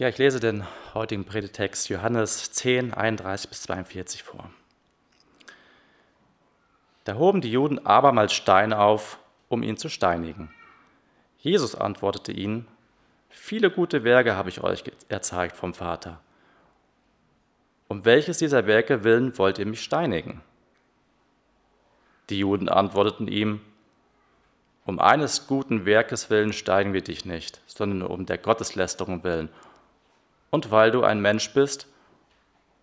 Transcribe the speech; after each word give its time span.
Ja, 0.00 0.08
ich 0.08 0.16
lese 0.16 0.40
den 0.40 0.64
heutigen 0.94 1.26
Predigtext 1.26 1.90
Johannes 1.90 2.52
10, 2.52 2.94
31 2.94 3.50
bis 3.50 3.60
42 3.64 4.22
vor. 4.22 4.48
Da 7.04 7.16
hoben 7.16 7.42
die 7.42 7.52
Juden 7.52 7.84
abermals 7.84 8.32
Steine 8.32 8.78
auf, 8.78 9.18
um 9.50 9.62
ihn 9.62 9.76
zu 9.76 9.90
steinigen. 9.90 10.50
Jesus 11.40 11.74
antwortete 11.74 12.32
ihnen, 12.32 12.66
viele 13.28 13.70
gute 13.70 14.02
Werke 14.02 14.36
habe 14.36 14.48
ich 14.48 14.62
euch 14.62 14.84
erzeigt 15.10 15.54
vom 15.54 15.74
Vater. 15.74 16.18
Um 17.86 18.06
welches 18.06 18.38
dieser 18.38 18.66
Werke 18.66 19.04
willen 19.04 19.36
wollt 19.36 19.58
ihr 19.58 19.66
mich 19.66 19.82
steinigen? 19.82 20.40
Die 22.30 22.38
Juden 22.38 22.70
antworteten 22.70 23.28
ihm, 23.28 23.60
um 24.86 24.98
eines 24.98 25.46
guten 25.46 25.84
Werkes 25.84 26.30
willen 26.30 26.54
steinigen 26.54 26.94
wir 26.94 27.02
dich 27.02 27.26
nicht, 27.26 27.60
sondern 27.66 28.00
um 28.00 28.24
der 28.24 28.38
Gotteslästerung 28.38 29.24
willen 29.24 29.50
und 30.50 30.70
weil 30.70 30.90
du 30.90 31.02
ein 31.02 31.20
Mensch 31.20 31.52
bist 31.52 31.86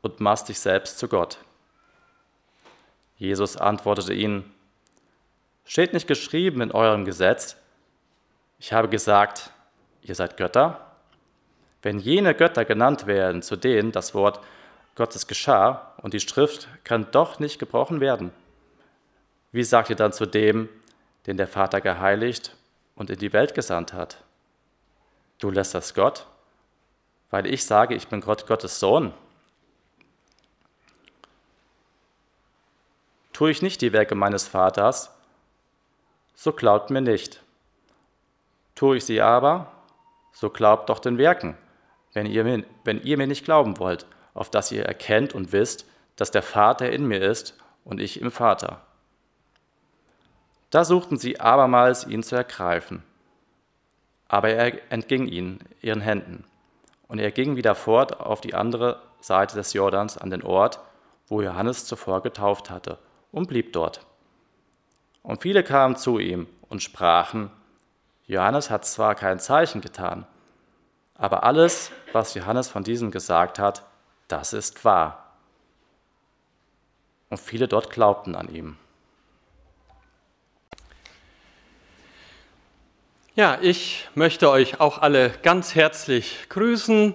und 0.02 0.20
machst 0.20 0.49
dich 0.49 0.59
selbst 0.59 0.99
zu 0.99 1.08
Gott. 1.08 1.39
Jesus 3.17 3.58
antwortete 3.58 4.13
ihnen, 4.13 4.53
steht 5.66 5.94
nicht 5.94 6.08
geschrieben 6.08 6.61
in 6.61 6.72
eurem 6.72 7.05
Gesetz, 7.05 7.58
ich 8.59 8.73
habe 8.73 8.89
gesagt, 8.89 9.52
ihr 10.02 10.16
seid 10.16 10.38
Götter? 10.38 10.95
Wenn 11.84 11.99
jene 11.99 12.34
Götter 12.34 12.66
genannt 12.66 13.05
werden, 13.05 13.41
zu 13.41 13.55
denen 13.55 13.91
das 13.91 14.16
Wort 14.16 14.39
Gottes 14.95 15.27
geschah 15.27 15.94
und 16.02 16.13
die 16.13 16.20
Schrift 16.20 16.67
kann 16.84 17.11
doch 17.11 17.39
nicht 17.39 17.59
gebrochen 17.59 17.99
werden, 17.99 18.31
wie 19.52 19.63
sagt 19.63 19.89
ihr 19.89 19.95
dann 19.95 20.11
zu 20.11 20.25
dem, 20.25 20.70
den 21.27 21.38
der 21.38 21.47
Vater 21.47 21.81
geheiligt 21.81 22.55
und 22.95 23.09
in 23.09 23.20
die 23.20 23.34
Welt 23.34 23.53
gesandt 23.53 23.94
hat? 23.94 24.23
Du 25.39 25.52
lässt 25.52 25.75
das 25.75 25.94
Gott, 25.94 26.25
weil 27.30 27.45
ich 27.45 27.66
sage, 27.66 27.95
ich 27.95 28.08
bin 28.08 28.22
Gott, 28.22 28.48
Gottes 28.48 28.80
Sohn. 28.80 29.13
Tue 33.33 33.52
ich 33.52 33.61
nicht 33.61 33.81
die 33.81 33.94
Werke 33.94 34.16
meines 34.16 34.47
Vaters, 34.47 35.11
so 36.33 36.53
glaubt 36.53 36.89
mir 36.89 37.02
nicht. 37.02 37.42
Tue 38.75 38.98
ich 38.98 39.05
sie 39.05 39.22
aber, 39.22 39.72
so 40.31 40.50
glaubt 40.50 40.89
doch 40.89 41.00
den 41.00 41.17
Werken, 41.17 41.58
wenn 42.14 42.25
ihr, 42.25 42.44
mir, 42.44 42.64
wenn 42.83 43.02
ihr 43.02 43.17
mir 43.17 43.28
nicht 43.28 43.45
glauben 43.45 43.80
wollt, 43.80 44.05
auf 44.33 44.50
dass 44.50 44.72
ihr 44.72 44.86
erkennt 44.86 45.33
und 45.33 45.52
wisst, 45.52 45.86
dass 46.16 46.31
der 46.31 46.44
Vater 46.44 46.92
in 46.92 47.08
mir 47.08 47.22
ist 47.22 47.58
und 47.83 48.00
ich 48.00 48.22
im 48.22 48.31
Vater. 48.31 48.81
Da 50.70 50.83
suchten 50.83 51.17
sie 51.17 51.39
abermals, 51.39 52.05
ihn 52.05 52.23
zu 52.23 52.36
ergreifen. 52.36 53.03
Aber 54.28 54.50
er 54.50 54.92
entging 54.92 55.28
ihnen, 55.28 55.59
ihren 55.81 56.02
Händen. 56.02 56.44
Und 57.08 57.19
er 57.19 57.31
ging 57.31 57.55
wieder 57.55 57.75
fort 57.75 58.19
auf 58.19 58.41
die 58.41 58.53
andere 58.53 59.02
Seite 59.22 59.55
des 59.55 59.73
Jordans 59.73 60.17
an 60.17 60.30
den 60.30 60.44
Ort, 60.44 60.80
wo 61.27 61.41
Johannes 61.41 61.86
zuvor 61.86 62.22
getauft 62.22 62.69
hatte, 62.69 62.97
und 63.31 63.47
blieb 63.47 63.73
dort. 63.73 64.05
Und 65.23 65.41
viele 65.41 65.64
kamen 65.64 65.95
zu 65.95 66.19
ihm 66.19 66.47
und 66.69 66.83
sprachen, 66.83 67.52
Johannes 68.25 68.69
hat 68.69 68.86
zwar 68.86 69.16
kein 69.16 69.39
Zeichen 69.39 69.81
getan, 69.81 70.25
aber 71.16 71.44
alles, 71.44 71.91
was 72.14 72.33
Johannes 72.33 72.69
von 72.69 72.83
diesem 72.83 73.11
gesagt 73.11 73.58
hat, 73.58 73.83
das 74.27 74.53
ist 74.53 74.83
wahr. 74.86 75.33
Und 77.30 77.39
viele 77.39 77.67
dort 77.67 77.89
glaubten 77.89 78.36
an 78.36 78.53
ihm. 78.53 78.77
Ja, 83.38 83.59
ich 83.61 84.07
möchte 84.16 84.49
euch 84.49 84.80
auch 84.80 84.97
alle 84.97 85.30
ganz 85.43 85.75
herzlich 85.75 86.47
grüßen. 86.49 87.13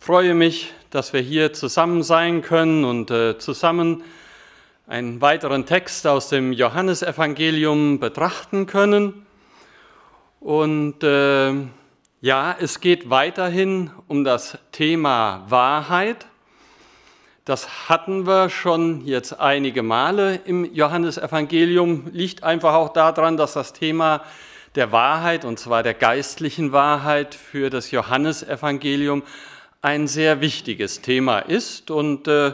Freue 0.00 0.34
mich, 0.34 0.72
dass 0.90 1.12
wir 1.12 1.20
hier 1.20 1.52
zusammen 1.52 2.02
sein 2.02 2.42
können 2.42 2.84
und 2.84 3.12
äh, 3.12 3.38
zusammen 3.38 4.02
einen 4.88 5.20
weiteren 5.20 5.64
Text 5.64 6.04
aus 6.08 6.30
dem 6.30 6.52
Johannesevangelium 6.52 8.00
betrachten 8.00 8.66
können. 8.66 9.24
Und 10.40 11.04
äh, 11.04 11.52
ja, 12.22 12.56
es 12.60 12.80
geht 12.80 13.08
weiterhin 13.08 13.92
um 14.08 14.24
das 14.24 14.58
Thema 14.72 15.44
Wahrheit. 15.48 16.26
Das 17.44 17.88
hatten 17.88 18.26
wir 18.26 18.50
schon 18.50 19.06
jetzt 19.06 19.38
einige 19.38 19.84
Male 19.84 20.40
im 20.44 20.64
Johannesevangelium. 20.74 22.08
Liegt 22.10 22.42
einfach 22.42 22.74
auch 22.74 22.92
daran, 22.92 23.36
dass 23.36 23.52
das 23.52 23.72
Thema 23.72 24.24
der 24.76 24.92
Wahrheit, 24.92 25.44
und 25.44 25.58
zwar 25.58 25.82
der 25.82 25.94
geistlichen 25.94 26.70
Wahrheit 26.70 27.34
für 27.34 27.70
das 27.70 27.90
Johannesevangelium, 27.90 29.22
ein 29.80 30.06
sehr 30.06 30.40
wichtiges 30.40 31.00
Thema 31.00 31.38
ist. 31.38 31.90
Und 31.90 32.28
äh, 32.28 32.52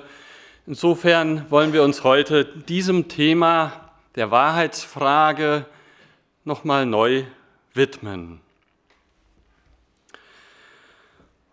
insofern 0.66 1.50
wollen 1.50 1.72
wir 1.72 1.82
uns 1.82 2.05
heute 2.05 2.44
diesem 2.44 3.09
Thema 3.09 3.91
der 4.15 4.31
Wahrheitsfrage 4.31 5.66
nochmal 6.44 6.87
neu 6.87 7.25
widmen. 7.75 8.41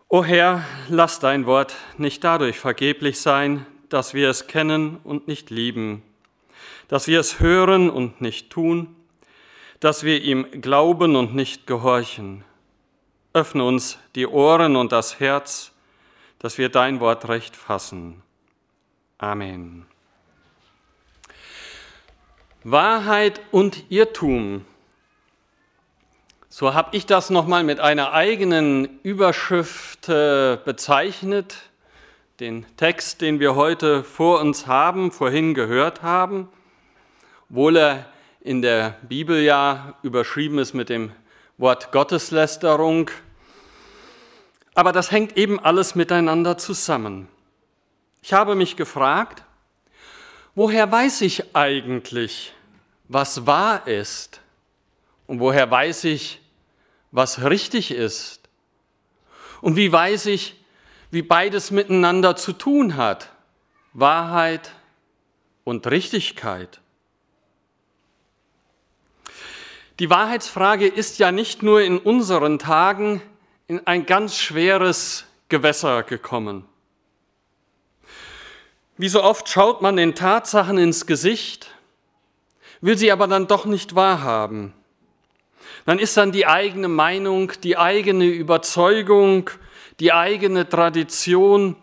O 0.08 0.24
Herr, 0.24 0.66
lass 0.88 1.20
dein 1.20 1.46
Wort 1.46 1.76
nicht 1.98 2.24
dadurch 2.24 2.60
vergeblich 2.60 3.20
sein, 3.20 3.66
dass 3.90 4.14
wir 4.14 4.30
es 4.30 4.48
kennen 4.48 4.98
und 5.04 5.28
nicht 5.28 5.50
lieben, 5.50 6.04
dass 6.88 7.08
wir 7.08 7.20
es 7.20 7.40
hören 7.40 7.90
und 7.90 8.20
nicht 8.20 8.50
tun, 8.50 8.96
dass 9.80 10.04
wir 10.04 10.22
ihm 10.22 10.62
glauben 10.62 11.16
und 11.16 11.36
nicht 11.36 11.68
gehorchen. 11.68 12.44
Öffne 13.34 13.64
uns 13.64 13.98
die 14.16 14.28
Ohren 14.28 14.76
und 14.76 14.92
das 14.92 15.20
Herz, 15.20 15.72
dass 16.40 16.58
wir 16.58 16.70
dein 16.70 17.00
Wort 17.00 17.28
recht 17.30 17.56
fassen. 17.56 18.22
Amen. 19.18 19.86
Wahrheit 22.64 23.40
und 23.52 23.86
Irrtum. 23.90 24.66
So 26.50 26.74
habe 26.74 26.96
ich 26.98 27.06
das 27.06 27.30
nochmal 27.30 27.64
mit 27.64 27.80
einer 27.80 28.12
eigenen 28.12 29.00
Überschrift 29.04 30.10
äh, 30.10 30.58
bezeichnet, 30.66 31.70
den 32.40 32.66
Text, 32.76 33.22
den 33.22 33.40
wir 33.40 33.56
heute 33.56 34.04
vor 34.04 34.40
uns 34.42 34.68
haben, 34.68 35.12
vorhin 35.12 35.54
gehört 35.54 36.02
haben, 36.02 36.50
obwohl 37.50 37.78
er 37.78 38.06
in 38.50 38.64
der 38.64 38.98
Bibel 39.04 39.44
ja 39.44 39.94
überschrieben 40.02 40.58
ist 40.58 40.74
mit 40.74 40.90
dem 40.90 41.12
Wort 41.60 41.92
Gotteslästerung. 41.92 43.12
Aber 44.74 44.92
das 44.92 45.12
hängt 45.12 45.38
eben 45.38 45.60
alles 45.60 45.94
miteinander 45.94 46.58
zusammen. 46.58 47.28
Ich 48.24 48.34
habe 48.34 48.56
mich 48.56 48.76
gefragt, 48.76 49.44
woher 50.56 50.92
weiß 50.92 51.22
ich 51.22 51.56
eigentlich, 51.56 52.52
was 53.08 53.46
wahr 53.46 53.86
ist? 53.86 54.42
Und 55.28 55.40
woher 55.40 55.70
weiß 55.70 56.06
ich, 56.06 56.42
was 57.12 57.44
richtig 57.44 57.92
ist? 57.92 58.50
Und 59.62 59.76
wie 59.76 59.92
weiß 59.92 60.26
ich, 60.26 60.56
wie 61.12 61.22
beides 61.22 61.70
miteinander 61.70 62.36
zu 62.36 62.54
tun 62.54 62.98
hat? 62.98 63.30
Wahrheit 63.94 64.72
und 65.66 65.86
Richtigkeit. 65.86 66.82
Die 70.00 70.10
Wahrheitsfrage 70.10 70.88
ist 70.88 71.20
ja 71.20 71.34
nicht 71.34 71.62
nur 71.62 71.82
in 71.82 71.98
unseren 71.98 72.58
Tagen 72.58 73.22
in 73.68 73.86
ein 73.86 74.06
ganz 74.06 74.38
schweres 74.38 75.26
Gewässer 75.50 76.04
gekommen. 76.04 76.64
Wie 78.98 79.10
so 79.10 79.22
oft 79.22 79.50
schaut 79.50 79.82
man 79.82 79.98
den 79.98 80.16
Tatsachen 80.16 80.78
ins 80.78 81.06
Gesicht, 81.06 81.72
will 82.80 82.98
sie 82.98 83.12
aber 83.12 83.28
dann 83.28 83.48
doch 83.48 83.66
nicht 83.66 83.94
wahrhaben. 83.94 84.74
Dann 85.86 86.00
ist 86.00 86.16
dann 86.16 86.32
die 86.32 86.46
eigene 86.46 86.88
Meinung, 86.88 87.52
die 87.62 87.78
eigene 87.78 88.26
Überzeugung, 88.26 89.50
die 90.00 90.14
eigene 90.14 90.68
Tradition 90.70 91.76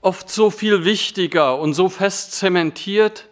oft 0.00 0.28
so 0.28 0.50
viel 0.50 0.84
wichtiger 0.84 1.56
und 1.58 1.74
so 1.74 1.88
fest 1.88 2.32
zementiert, 2.32 3.28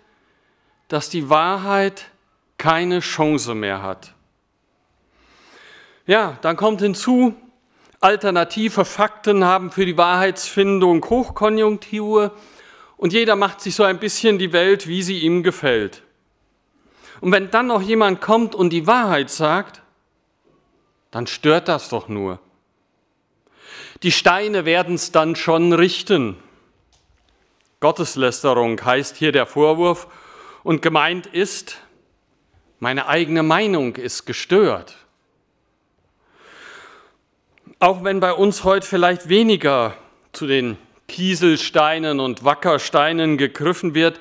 dass 0.87 1.11
die 1.11 1.29
Wahrheit 1.29 2.06
keine 2.65 3.01
Chance 3.01 3.55
mehr 3.55 3.83
hat. 3.83 4.15
Ja, 6.07 6.39
dann 6.41 6.57
kommt 6.57 6.81
hinzu, 6.81 7.35
alternative 8.01 8.87
Fakten 8.87 9.45
haben 9.45 9.71
für 9.71 9.85
die 9.85 9.99
Wahrheitsfindung 9.99 11.05
Hochkonjunktur 11.05 12.35
und 12.97 13.13
jeder 13.13 13.37
macht 13.37 13.61
sich 13.61 13.75
so 13.75 13.83
ein 13.83 13.99
bisschen 13.99 14.39
die 14.39 14.55
Welt, 14.55 14.89
wie 14.89 15.03
sie 15.03 15.19
ihm 15.19 15.43
gefällt. 15.43 16.03
Und 17.21 17.33
wenn 17.33 17.51
dann 17.51 17.67
noch 17.67 17.83
jemand 17.83 18.23
kommt 18.23 18.55
und 18.55 18.71
die 18.71 18.87
Wahrheit 18.87 19.29
sagt, 19.29 19.83
dann 21.11 21.27
stört 21.27 21.69
das 21.69 21.91
doch 21.91 22.09
nur. 22.09 22.39
Die 24.03 24.13
Steine 24.13 24.65
werden 24.65 24.95
es 24.95 25.13
dann 25.13 25.37
schon 25.37 25.75
richten. 25.75 26.39
Gotteslästerung 27.81 28.83
heißt 28.83 29.17
hier 29.17 29.33
der 29.33 29.45
Vorwurf 29.45 30.07
und 30.63 30.81
gemeint 30.81 31.27
ist, 31.27 31.84
meine 32.81 33.06
eigene 33.06 33.43
Meinung 33.43 33.97
ist 33.97 34.26
gestört. 34.26 34.97
Auch 37.79 38.05
wenn 38.05 38.21
bei 38.21 38.32
uns 38.32 38.65
heute 38.65 38.87
vielleicht 38.87 39.29
weniger 39.29 39.97
zu 40.32 40.47
den 40.47 40.79
Kieselsteinen 41.09 42.21
und 42.21 42.44
Wackersteinen 42.44 43.37
gegriffen 43.37 43.94
wird, 43.94 44.21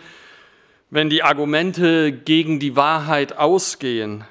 wenn 0.89 1.09
die 1.09 1.23
Argumente 1.23 2.11
gegen 2.11 2.59
die 2.59 2.75
Wahrheit 2.75 3.38
ausgehen. 3.38 4.25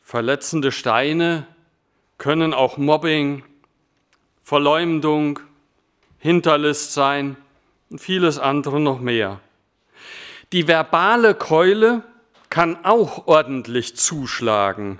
Verletzende 0.00 0.72
Steine 0.72 1.46
können 2.18 2.54
auch 2.54 2.76
Mobbing, 2.76 3.44
Verleumdung, 4.42 5.40
Hinterlist 6.18 6.94
sein 6.94 7.36
und 7.90 8.00
vieles 8.00 8.38
andere 8.38 8.80
noch 8.80 9.00
mehr. 9.00 9.40
Die 10.52 10.68
verbale 10.68 11.34
Keule 11.34 12.02
kann 12.52 12.84
auch 12.84 13.28
ordentlich 13.28 13.96
zuschlagen, 13.96 14.98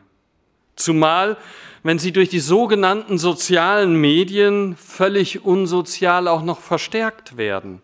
zumal 0.74 1.36
wenn 1.82 1.98
sie 1.98 2.10
durch 2.10 2.30
die 2.30 2.40
sogenannten 2.40 3.18
sozialen 3.18 3.94
Medien 4.00 4.74
völlig 4.74 5.44
unsozial 5.44 6.28
auch 6.28 6.42
noch 6.44 6.60
verstärkt 6.60 7.36
werden. 7.36 7.82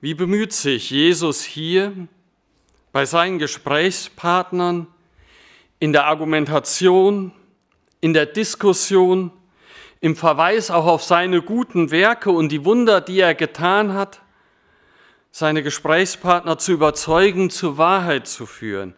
Wie 0.00 0.14
bemüht 0.14 0.54
sich 0.54 0.88
Jesus 0.88 1.42
hier 1.42 1.92
bei 2.92 3.04
seinen 3.04 3.38
Gesprächspartnern 3.38 4.86
in 5.78 5.92
der 5.92 6.06
Argumentation, 6.06 7.32
in 8.00 8.14
der 8.14 8.24
Diskussion, 8.24 9.30
im 10.00 10.16
Verweis 10.16 10.70
auch 10.70 10.86
auf 10.86 11.04
seine 11.04 11.42
guten 11.42 11.90
Werke 11.90 12.30
und 12.30 12.50
die 12.50 12.64
Wunder, 12.64 13.02
die 13.02 13.20
er 13.20 13.34
getan 13.34 13.92
hat, 13.92 14.22
seine 15.38 15.62
Gesprächspartner 15.62 16.56
zu 16.56 16.72
überzeugen, 16.72 17.50
zur 17.50 17.76
Wahrheit 17.76 18.26
zu 18.26 18.46
führen, 18.46 18.94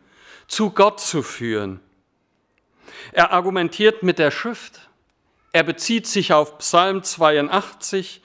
zu 0.47 0.71
Gott 0.71 1.01
zu 1.01 1.25
führen. 1.25 1.81
Er 3.11 3.33
argumentiert 3.33 4.05
mit 4.05 4.21
der 4.21 4.31
Schrift, 4.31 4.89
er 5.51 5.65
bezieht 5.65 6.07
sich 6.07 6.33
auf 6.33 6.59
Psalm 6.59 7.03
82 7.03 8.23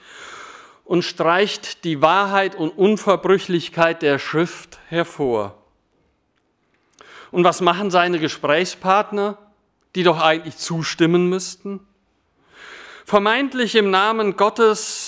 und 0.84 1.02
streicht 1.02 1.82
die 1.82 2.02
Wahrheit 2.02 2.54
und 2.54 2.70
Unverbrüchlichkeit 2.78 4.00
der 4.00 4.20
Schrift 4.20 4.78
hervor. 4.86 5.60
Und 7.32 7.42
was 7.42 7.60
machen 7.60 7.90
seine 7.90 8.20
Gesprächspartner, 8.20 9.38
die 9.96 10.04
doch 10.04 10.20
eigentlich 10.20 10.56
zustimmen 10.56 11.28
müssten? 11.28 11.80
Vermeintlich 13.04 13.74
im 13.74 13.90
Namen 13.90 14.36
Gottes 14.36 15.03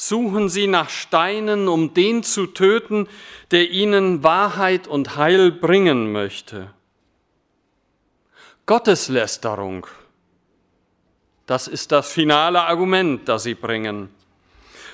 suchen 0.00 0.48
sie 0.48 0.68
nach 0.68 0.90
Steinen, 0.90 1.66
um 1.66 1.92
den 1.92 2.22
zu 2.22 2.46
töten, 2.46 3.08
der 3.50 3.68
ihnen 3.68 4.22
Wahrheit 4.22 4.86
und 4.86 5.16
Heil 5.16 5.50
bringen 5.50 6.12
möchte. 6.12 6.72
Gotteslästerung, 8.64 9.88
das 11.46 11.66
ist 11.66 11.90
das 11.90 12.12
finale 12.12 12.62
Argument, 12.62 13.28
das 13.28 13.42
sie 13.42 13.56
bringen. 13.56 14.08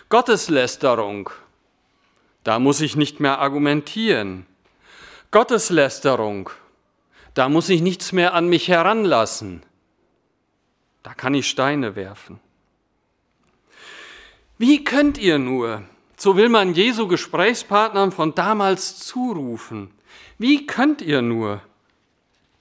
Gotteslästerung, 0.09 1.29
da 2.43 2.59
muss 2.59 2.81
ich 2.81 2.97
nicht 2.97 3.21
mehr 3.21 3.41
argumentieren. 3.41 4.47
Gotteslästerung, 5.31 6.49
da 7.35 7.51
muss 7.51 7.69
ich 7.69 7.83
nichts 7.83 8.13
mehr 8.13 8.33
an 8.33 8.49
mich 8.49 8.69
heranlassen. 8.69 9.65
Da 11.03 11.13
kann 11.13 11.35
ich 11.35 11.47
Steine 11.47 11.95
werfen. 11.95 12.41
Wie 14.57 14.85
könnt 14.85 15.19
ihr 15.19 15.39
nur, 15.39 15.83
so 16.17 16.37
will 16.37 16.49
man 16.49 16.75
Jesu 16.75 17.09
Gesprächspartnern 17.09 18.13
von 18.13 18.35
damals 18.37 18.99
zurufen, 18.99 19.91
wie 20.39 20.67
könnt 20.67 21.03
ihr 21.03 21.23
nur? 21.23 21.61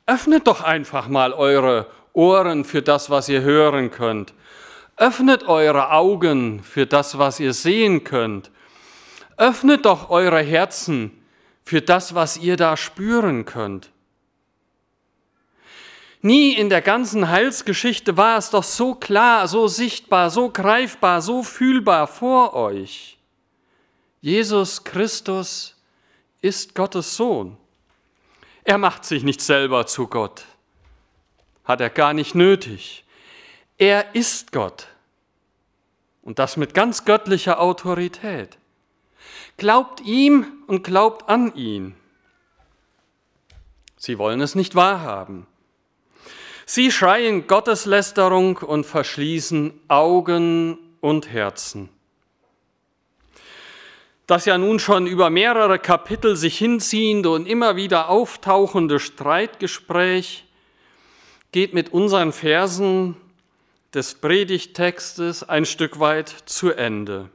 Öffnet 0.08 0.48
doch 0.48 0.62
einfach 0.62 1.08
mal 1.08 1.34
eure 1.34 1.88
Ohren 2.14 2.66
für 2.66 2.82
das, 2.82 3.10
was 3.10 3.30
ihr 3.30 3.42
hören 3.42 3.92
könnt. 3.92 4.34
Öffnet 4.98 5.44
eure 5.44 5.92
Augen 5.92 6.62
für 6.64 6.86
das, 6.86 7.18
was 7.18 7.40
ihr 7.40 7.54
sehen 7.54 8.04
könnt. 8.04 8.52
Öffnet 9.38 9.86
doch 9.86 10.10
eure 10.10 10.42
Herzen 10.42 11.12
für 11.64 11.82
das, 11.82 12.16
was 12.16 12.38
ihr 12.38 12.58
da 12.58 12.76
spüren 12.76 13.46
könnt. 13.46 13.92
Nie 16.26 16.54
in 16.54 16.70
der 16.70 16.82
ganzen 16.82 17.28
Heilsgeschichte 17.28 18.16
war 18.16 18.38
es 18.38 18.50
doch 18.50 18.64
so 18.64 18.96
klar, 18.96 19.50
so 19.50 19.68
sichtbar, 19.68 20.30
so 20.30 20.50
greifbar, 20.50 21.22
so 21.22 21.44
fühlbar 21.44 22.08
vor 22.08 22.54
euch. 22.54 23.18
Jesus 24.22 24.86
Christus 24.86 25.76
ist 26.40 26.76
Gottes 26.76 27.18
Sohn. 27.18 27.58
Er 28.64 28.78
macht 28.78 29.04
sich 29.04 29.24
nicht 29.24 29.42
selber 29.42 29.86
zu 29.86 30.08
Gott. 30.08 30.46
Hat 31.66 31.82
er 31.82 31.90
gar 31.90 32.14
nicht 32.14 32.36
nötig. 32.36 33.04
Er 33.78 34.16
ist 34.16 34.54
Gott. 34.54 34.88
Und 36.22 36.40
das 36.40 36.56
mit 36.56 36.74
ganz 36.74 37.04
göttlicher 37.04 37.60
Autorität. 37.60 38.58
Glaubt 39.58 40.00
ihm 40.00 40.46
und 40.68 40.86
glaubt 40.86 41.28
an 41.28 41.54
ihn. 41.54 41.96
Sie 43.98 44.18
wollen 44.18 44.40
es 44.40 44.56
nicht 44.56 44.74
wahrhaben. 44.76 45.48
Sie 46.66 46.92
schreien 46.92 47.48
Gotteslästerung 47.48 48.58
und 48.58 48.86
verschließen 48.86 49.74
Augen 49.88 50.78
und 51.02 51.30
Herzen. 51.30 51.90
Das 54.28 54.46
ja 54.46 54.58
nun 54.58 54.80
schon 54.80 55.06
über 55.06 55.30
mehrere 55.30 55.80
Kapitel 55.80 56.38
sich 56.38 56.58
hinziehende 56.58 57.30
und 57.30 57.46
immer 57.46 57.76
wieder 57.76 58.10
auftauchende 58.10 59.00
Streitgespräch 59.00 60.46
geht 61.52 61.74
mit 61.74 61.92
unseren 61.92 62.32
Versen 62.32 63.18
des 63.94 64.16
Predigttextes 64.16 65.48
ein 65.48 65.66
Stück 65.66 66.00
weit 66.00 66.30
zu 66.30 66.72
Ende. 66.72 67.30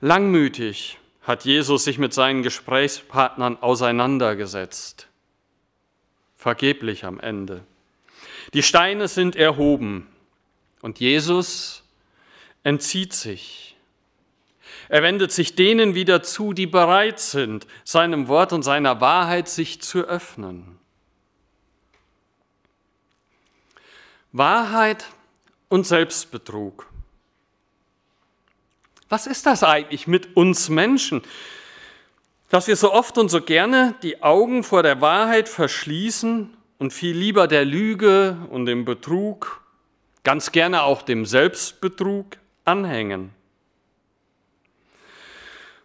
Langmütig 0.00 0.98
hat 1.22 1.44
Jesus 1.44 1.84
sich 1.84 1.98
mit 1.98 2.14
seinen 2.14 2.42
Gesprächspartnern 2.42 3.60
auseinandergesetzt. 3.60 5.08
Vergeblich 6.36 7.04
am 7.04 7.20
Ende. 7.20 7.62
Die 8.54 8.62
Steine 8.62 9.08
sind 9.08 9.36
erhoben 9.36 10.06
und 10.80 11.00
Jesus 11.00 11.82
entzieht 12.62 13.12
sich. 13.12 13.76
Er 14.88 15.02
wendet 15.02 15.32
sich 15.32 15.54
denen 15.54 15.94
wieder 15.94 16.22
zu, 16.22 16.52
die 16.52 16.66
bereit 16.66 17.18
sind, 17.18 17.66
seinem 17.84 18.28
Wort 18.28 18.52
und 18.52 18.62
seiner 18.62 19.00
Wahrheit 19.00 19.48
sich 19.48 19.80
zu 19.80 20.00
öffnen. 20.00 20.78
Wahrheit 24.32 25.06
und 25.68 25.86
Selbstbetrug. 25.86 26.86
Was 29.08 29.26
ist 29.26 29.46
das 29.46 29.62
eigentlich 29.62 30.06
mit 30.06 30.36
uns 30.36 30.68
Menschen? 30.68 31.22
Dass 32.48 32.66
wir 32.66 32.76
so 32.76 32.92
oft 32.92 33.18
und 33.18 33.30
so 33.30 33.40
gerne 33.40 33.94
die 34.02 34.22
Augen 34.22 34.64
vor 34.64 34.82
der 34.82 35.00
Wahrheit 35.00 35.48
verschließen 35.48 36.54
und 36.82 36.92
viel 36.92 37.16
lieber 37.16 37.46
der 37.46 37.64
Lüge 37.64 38.36
und 38.50 38.66
dem 38.66 38.84
Betrug, 38.84 39.62
ganz 40.24 40.50
gerne 40.50 40.82
auch 40.82 41.02
dem 41.02 41.26
Selbstbetrug 41.26 42.38
anhängen. 42.64 43.30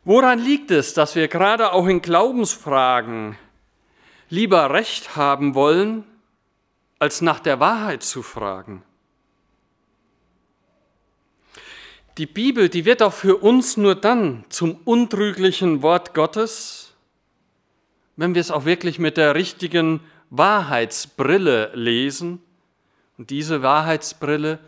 Woran 0.03 0.39
liegt 0.39 0.71
es, 0.71 0.95
dass 0.95 1.15
wir 1.15 1.27
gerade 1.27 1.71
auch 1.71 1.85
in 1.85 2.01
Glaubensfragen 2.01 3.37
lieber 4.31 4.71
Recht 4.71 5.15
haben 5.15 5.53
wollen, 5.53 6.03
als 6.97 7.21
nach 7.21 7.41
der 7.41 7.59
Wahrheit 7.59 8.01
zu 8.01 8.23
fragen. 8.23 8.81
Die 12.17 12.25
Bibel, 12.25 12.69
die 12.69 12.85
wird 12.85 13.03
auch 13.03 13.13
für 13.13 13.37
uns 13.37 13.77
nur 13.77 13.93
dann 13.93 14.45
zum 14.49 14.79
untrüglichen 14.83 15.83
Wort 15.83 16.15
Gottes, 16.15 16.95
wenn 18.15 18.33
wir 18.33 18.41
es 18.41 18.49
auch 18.49 18.65
wirklich 18.65 18.97
mit 18.97 19.17
der 19.17 19.35
richtigen 19.35 19.99
Wahrheitsbrille 20.29 21.71
lesen. 21.73 22.41
Und 23.17 23.29
diese 23.29 23.61
Wahrheitsbrille 23.61 24.59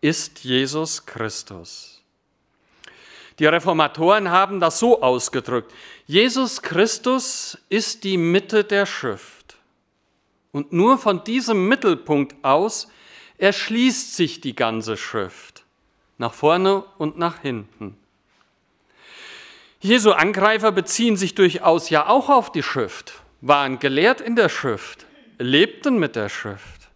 ist 0.00 0.44
Jesus 0.44 1.06
Christus. 1.06 2.02
Die 3.38 3.46
Reformatoren 3.46 4.30
haben 4.30 4.58
das 4.60 4.78
so 4.78 5.00
ausgedrückt. 5.00 5.72
Jesus 6.06 6.62
Christus 6.62 7.58
ist 7.68 8.04
die 8.04 8.16
Mitte 8.16 8.64
der 8.64 8.84
Schrift. 8.84 9.56
Und 10.50 10.72
nur 10.72 10.98
von 10.98 11.22
diesem 11.24 11.68
Mittelpunkt 11.68 12.34
aus 12.42 12.88
erschließt 13.36 14.16
sich 14.16 14.40
die 14.40 14.56
ganze 14.56 14.96
Schrift, 14.96 15.64
nach 16.16 16.34
vorne 16.34 16.84
und 16.98 17.16
nach 17.16 17.40
hinten. 17.40 17.96
Jesu 19.80 20.10
Angreifer 20.10 20.72
beziehen 20.72 21.16
sich 21.16 21.36
durchaus 21.36 21.90
ja 21.90 22.08
auch 22.08 22.28
auf 22.28 22.50
die 22.50 22.64
Schrift, 22.64 23.22
waren 23.40 23.78
gelehrt 23.78 24.20
in 24.20 24.36
der 24.36 24.48
Schrift, 24.48 25.06
lebten 25.38 25.98
mit 25.98 26.16
der 26.16 26.28
Schrift. 26.28 26.88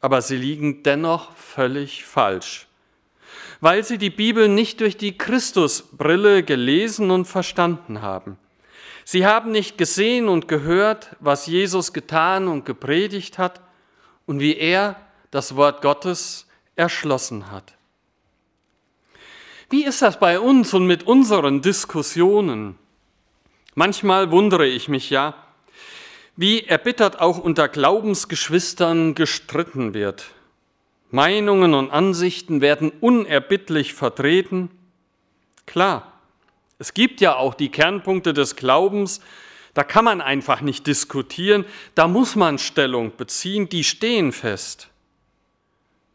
Aber 0.00 0.22
sie 0.22 0.36
liegen 0.36 0.82
dennoch 0.84 1.34
völlig 1.34 2.04
falsch, 2.04 2.68
weil 3.60 3.82
sie 3.82 3.98
die 3.98 4.10
Bibel 4.10 4.48
nicht 4.48 4.80
durch 4.80 4.96
die 4.96 5.18
Christusbrille 5.18 6.44
gelesen 6.44 7.10
und 7.10 7.24
verstanden 7.24 8.02
haben. 8.02 8.38
Sie 9.04 9.26
haben 9.26 9.50
nicht 9.50 9.78
gesehen 9.78 10.28
und 10.28 10.48
gehört, 10.48 11.16
was 11.18 11.46
Jesus 11.46 11.92
getan 11.92 12.46
und 12.46 12.64
gepredigt 12.64 13.38
hat 13.38 13.60
und 14.26 14.38
wie 14.38 14.56
er 14.56 14.96
das 15.30 15.56
Wort 15.56 15.82
Gottes 15.82 16.46
erschlossen 16.76 17.50
hat. 17.50 17.74
Wie 19.70 19.84
ist 19.84 20.02
das 20.02 20.20
bei 20.20 20.38
uns 20.38 20.72
und 20.72 20.86
mit 20.86 21.04
unseren 21.04 21.60
Diskussionen? 21.60 22.78
Manchmal 23.78 24.32
wundere 24.32 24.66
ich 24.66 24.88
mich 24.88 25.08
ja, 25.08 25.34
wie 26.34 26.64
erbittert 26.64 27.20
auch 27.20 27.38
unter 27.38 27.68
Glaubensgeschwistern 27.68 29.14
gestritten 29.14 29.94
wird. 29.94 30.32
Meinungen 31.12 31.74
und 31.74 31.92
Ansichten 31.92 32.60
werden 32.60 32.90
unerbittlich 33.00 33.94
vertreten. 33.94 34.68
Klar, 35.64 36.12
es 36.80 36.92
gibt 36.92 37.20
ja 37.20 37.36
auch 37.36 37.54
die 37.54 37.68
Kernpunkte 37.68 38.34
des 38.34 38.56
Glaubens, 38.56 39.20
da 39.74 39.84
kann 39.84 40.04
man 40.04 40.20
einfach 40.20 40.60
nicht 40.60 40.88
diskutieren, 40.88 41.64
da 41.94 42.08
muss 42.08 42.34
man 42.34 42.58
Stellung 42.58 43.12
beziehen, 43.16 43.68
die 43.68 43.84
stehen 43.84 44.32
fest. 44.32 44.88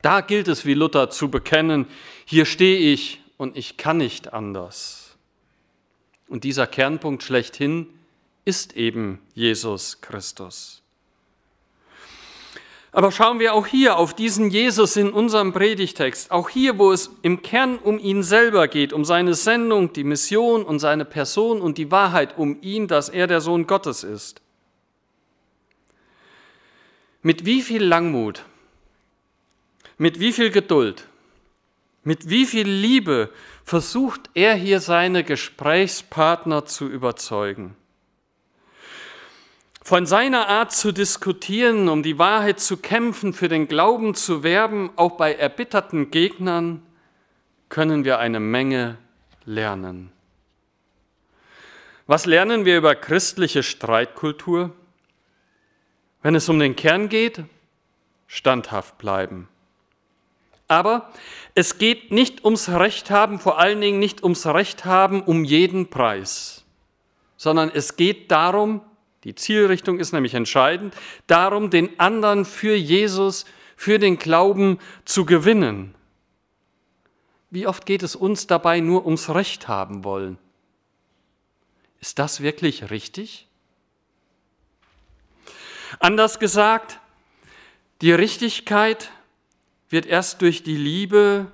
Da 0.02 0.20
gilt 0.20 0.50
es 0.50 0.66
wie 0.66 0.74
Luther 0.74 1.10
zu 1.12 1.32
bekennen, 1.32 1.88
hier 2.26 2.44
stehe 2.44 2.92
ich 2.92 3.22
und 3.38 3.56
ich 3.56 3.78
kann 3.78 4.00
nicht 4.00 4.34
anders. 4.34 5.03
Und 6.34 6.44
dieser 6.46 6.66
Kernpunkt 6.66 7.22
schlechthin 7.22 7.86
ist 8.44 8.76
eben 8.76 9.20
Jesus 9.36 10.02
Christus. 10.02 10.82
Aber 12.92 13.12
schauen 13.12 13.38
wir 13.38 13.54
auch 13.54 13.68
hier 13.68 13.98
auf 13.98 14.16
diesen 14.16 14.50
Jesus 14.50 14.96
in 14.96 15.12
unserem 15.12 15.54
Predigtext, 15.54 16.32
auch 16.32 16.50
hier, 16.50 16.80
wo 16.80 16.92
es 16.92 17.12
im 17.22 17.44
Kern 17.44 17.78
um 17.78 18.00
ihn 18.00 18.24
selber 18.24 18.68
geht, 18.68 18.94
um 18.94 19.06
seine 19.06 19.36
Sendung, 19.36 19.94
die 19.94 20.04
Mission 20.04 20.64
und 20.64 20.80
seine 20.80 21.06
Person 21.06 21.62
und 21.62 21.78
die 21.78 21.92
Wahrheit 21.92 22.36
um 22.36 22.60
ihn, 22.64 22.88
dass 22.88 23.10
er 23.10 23.28
der 23.28 23.40
Sohn 23.40 23.68
Gottes 23.68 24.04
ist. 24.04 24.42
Mit 27.22 27.46
wie 27.46 27.62
viel 27.62 27.84
Langmut, 27.84 28.44
mit 30.00 30.20
wie 30.20 30.34
viel 30.34 30.50
Geduld, 30.50 31.08
mit 32.04 32.28
wie 32.28 32.48
viel 32.48 32.68
Liebe 32.68 33.30
versucht 33.64 34.30
er 34.34 34.56
hier 34.56 34.80
seine 34.80 35.24
Gesprächspartner 35.24 36.66
zu 36.66 36.88
überzeugen. 36.88 37.76
Von 39.82 40.06
seiner 40.06 40.48
Art 40.48 40.72
zu 40.72 40.94
diskutieren, 40.94 41.90
um 41.90 42.04
die 42.04 42.18
Wahrheit 42.18 42.60
zu 42.60 42.78
kämpfen, 42.78 43.34
für 43.34 43.50
den 43.50 43.68
Glauben 43.68 44.16
zu 44.16 44.42
werben, 44.42 44.92
auch 44.96 45.18
bei 45.18 45.34
erbitterten 45.34 46.10
Gegnern, 46.10 46.82
können 47.68 48.06
wir 48.06 48.20
eine 48.20 48.40
Menge 48.40 48.98
lernen. 49.46 50.12
Was 52.06 52.26
lernen 52.26 52.66
wir 52.66 52.78
über 52.78 52.96
christliche 52.96 53.64
Streitkultur? 53.64 54.72
Wenn 56.22 56.36
es 56.36 56.48
um 56.48 56.60
den 56.60 56.76
Kern 56.76 57.10
geht, 57.10 57.44
standhaft 58.28 58.98
bleiben. 58.98 59.50
Aber 60.74 61.12
es 61.54 61.78
geht 61.78 62.12
nicht 62.12 62.44
ums 62.44 62.68
Recht 62.68 63.12
haben, 63.12 63.40
vor 63.40 63.60
allen 63.60 63.80
Dingen 63.80 64.00
nicht 64.00 64.24
ums 64.24 64.48
Recht 64.48 64.86
haben 64.86 65.22
um 65.22 65.44
jeden 65.44 65.92
Preis, 65.92 66.66
sondern 67.38 67.70
es 67.72 67.96
geht 67.96 68.32
darum, 68.32 68.82
die 69.24 69.36
Zielrichtung 69.36 70.00
ist 70.00 70.14
nämlich 70.14 70.34
entscheidend, 70.34 70.96
darum, 71.28 71.70
den 71.70 72.00
anderen 72.00 72.44
für 72.44 72.74
Jesus, 72.74 73.46
für 73.76 74.00
den 74.00 74.18
Glauben 74.18 74.80
zu 75.06 75.26
gewinnen. 75.26 75.94
Wie 77.52 77.68
oft 77.68 77.86
geht 77.86 78.02
es 78.02 78.16
uns 78.16 78.48
dabei 78.48 78.80
nur 78.80 79.06
ums 79.06 79.30
Recht 79.30 79.68
haben 79.68 80.04
wollen? 80.04 80.40
Ist 82.02 82.18
das 82.18 82.42
wirklich 82.42 82.90
richtig? 82.90 83.48
Anders 86.00 86.40
gesagt, 86.40 87.00
die 88.02 88.12
Richtigkeit 88.12 89.12
wird 89.94 90.08
erst 90.08 90.42
durch 90.42 90.64
die 90.64 90.76
Liebe 90.76 91.52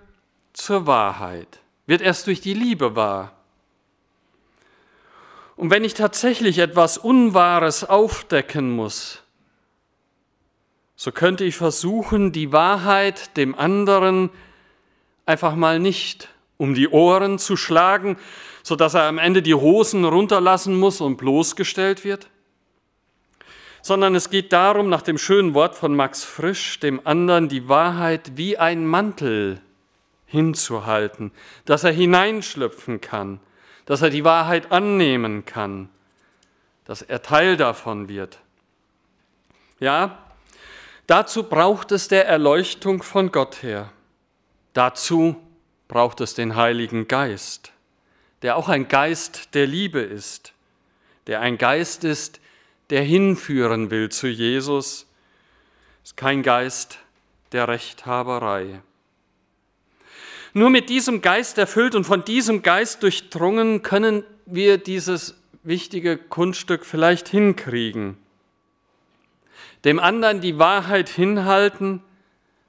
zur 0.53 0.88
Wahrheit, 0.88 1.60
wird 1.88 2.00
erst 2.01 2.25
durch 2.25 2.39
die 2.39 2.53
Liebe 2.53 2.96
wahr. 2.96 3.34
Und 5.58 5.72
wenn 5.72 5.84
ich 5.84 5.93
tatsächlich 5.93 6.60
etwas 6.60 6.98
Unwahres 6.98 7.84
aufdecken 7.84 8.72
muss, 8.72 9.24
so 10.96 11.12
könnte 11.12 11.43
ich 11.43 11.58
versuchen, 11.58 12.31
die 12.31 12.53
Wahrheit 12.53 13.36
dem 13.36 13.55
anderen 13.55 14.29
einfach 15.25 15.55
mal 15.55 15.77
nicht 15.77 16.29
um 16.55 16.74
die 16.74 16.88
Ohren 16.88 17.39
zu 17.39 17.58
schlagen, 17.58 18.15
sodass 18.63 18.93
er 18.93 19.03
am 19.03 19.17
Ende 19.17 19.41
die 19.41 19.53
Hosen 19.53 20.05
runterlassen 20.05 20.79
muss 20.79 21.01
und 21.01 21.17
bloßgestellt 21.17 22.05
wird, 22.05 22.29
sondern 23.89 24.13
es 24.13 24.29
geht 24.29 24.53
darum, 24.53 24.88
nach 24.88 25.01
dem 25.01 25.17
schönen 25.17 25.55
Wort 25.55 25.74
von 25.74 25.96
Max 25.96 26.24
Frisch, 26.24 26.79
dem 26.79 27.08
anderen 27.08 27.50
die 27.50 27.67
Wahrheit 27.69 28.34
wie 28.36 28.55
ein 28.55 28.86
Mantel 28.86 29.62
hinzuhalten, 30.27 31.31
dass 31.65 31.84
er 31.84 31.91
hineinschlüpfen 31.91 33.01
kann, 33.01 33.39
dass 33.88 34.03
er 34.03 34.12
die 34.12 34.24
Wahrheit 34.24 34.72
annehmen 34.72 35.43
kann, 35.43 35.89
dass 36.86 37.01
er 37.01 37.24
Teil 37.24 37.58
davon 37.58 38.08
wird. 38.10 38.38
Ja, 39.79 40.19
dazu 41.08 41.41
braucht 41.41 41.91
es 41.91 42.08
der 42.08 42.27
Erleuchtung 42.27 43.01
von 43.01 43.31
Gott 43.31 43.63
her. 43.63 43.91
Dazu 44.74 45.36
braucht 45.88 46.22
es 46.22 46.36
den 46.36 46.55
Heiligen 46.55 47.08
Geist, 47.08 47.72
der 48.43 48.55
auch 48.55 48.69
ein 48.69 48.88
Geist 48.88 49.55
der 49.55 49.65
Liebe 49.65 50.01
ist, 50.01 50.53
der 51.25 51.41
ein 51.41 51.58
Geist 51.58 52.03
ist, 52.03 52.39
der 52.89 53.03
hinführen 53.03 53.91
will 53.91 54.10
zu 54.10 54.27
Jesus, 54.27 55.05
ist 56.03 56.17
kein 56.17 56.43
Geist 56.43 57.00
der 57.51 57.67
Rechthaberei. 57.67 58.81
Nur 60.53 60.69
mit 60.69 60.89
diesem 60.89 61.22
Geist 61.22 61.58
erfüllt 61.58 61.96
und 61.96 62.05
von 62.05 62.25
diesem 62.25 62.63
Geist 62.63 63.03
durchdrungen 63.03 63.84
können 63.84 64.24
wir 64.46 64.77
dieses 64.77 65.36
wichtige 65.63 66.17
Kunststück 66.17 66.86
vielleicht 66.86 67.29
hinkriegen. 67.29 68.17
Dem 69.86 70.00
anderen 70.00 70.41
die 70.41 70.58
Wahrheit 70.58 71.10
hinhalten, 71.10 72.01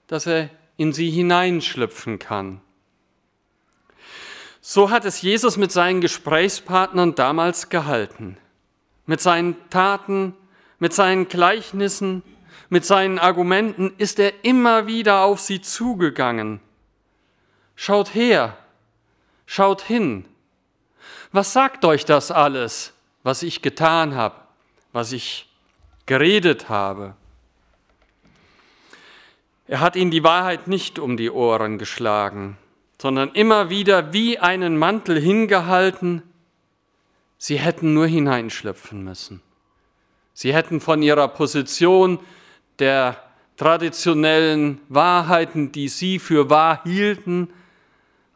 dass 0.07 0.27
er 0.27 0.51
in 0.77 0.93
sie 0.93 1.11
hineinschlüpfen 1.11 2.19
kann. 2.19 2.61
So 4.61 4.91
hat 4.91 5.05
es 5.05 5.23
Jesus 5.23 5.57
mit 5.57 5.73
seinen 5.73 6.01
Gesprächspartnern 6.01 7.15
damals 7.15 7.71
gehalten. 7.71 8.37
Mit 9.11 9.21
seinen 9.21 9.57
Taten, 9.71 10.37
mit 10.79 10.95
seinen 10.95 11.27
Gleichnissen, 11.27 12.23
mit 12.69 12.85
seinen 12.85 13.19
Argumenten 13.19 13.93
ist 13.99 14.21
er 14.21 14.45
immer 14.45 14.87
wieder 14.87 15.23
auf 15.23 15.41
sie 15.41 15.61
zugegangen 15.61 16.61
Schaut 17.75 18.15
her, 18.15 18.57
schaut 19.47 19.83
hin. 19.83 20.27
Was 21.33 21.53
sagt 21.53 21.85
euch 21.85 22.05
das 22.05 22.31
alles, 22.31 22.93
was 23.25 23.43
ich 23.43 23.63
getan 23.63 24.15
habe, 24.15 24.37
was 24.93 25.11
ich 25.11 25.49
geredet 26.07 26.69
habe? 26.69 27.17
Er 29.67 29.81
hat 29.81 29.97
ihnen 29.97 30.13
die 30.13 30.23
Wahrheit 30.23 30.69
nicht 30.69 31.01
um 31.01 31.17
die 31.17 31.33
Ohren 31.33 31.79
geschlagen, 31.79 32.57
sondern 33.03 33.31
immer 33.33 33.71
wieder 33.71 34.13
wie 34.13 34.39
einen 34.39 34.79
Mantel 34.79 35.21
hingehalten. 35.21 36.23
Sie 37.43 37.59
hätten 37.59 37.95
nur 37.95 38.07
hineinschlüpfen 38.07 39.03
müssen. 39.03 39.41
Sie 40.35 40.53
hätten 40.53 40.79
von 40.79 41.03
ihrer 41.03 41.27
Position 41.27 42.19
der 42.79 43.17
traditionellen 43.57 44.79
Wahrheiten, 44.91 45.73
die 45.73 45.89
sie 45.89 46.19
für 46.19 46.51
wahr 46.51 46.83
hielten, 46.85 47.49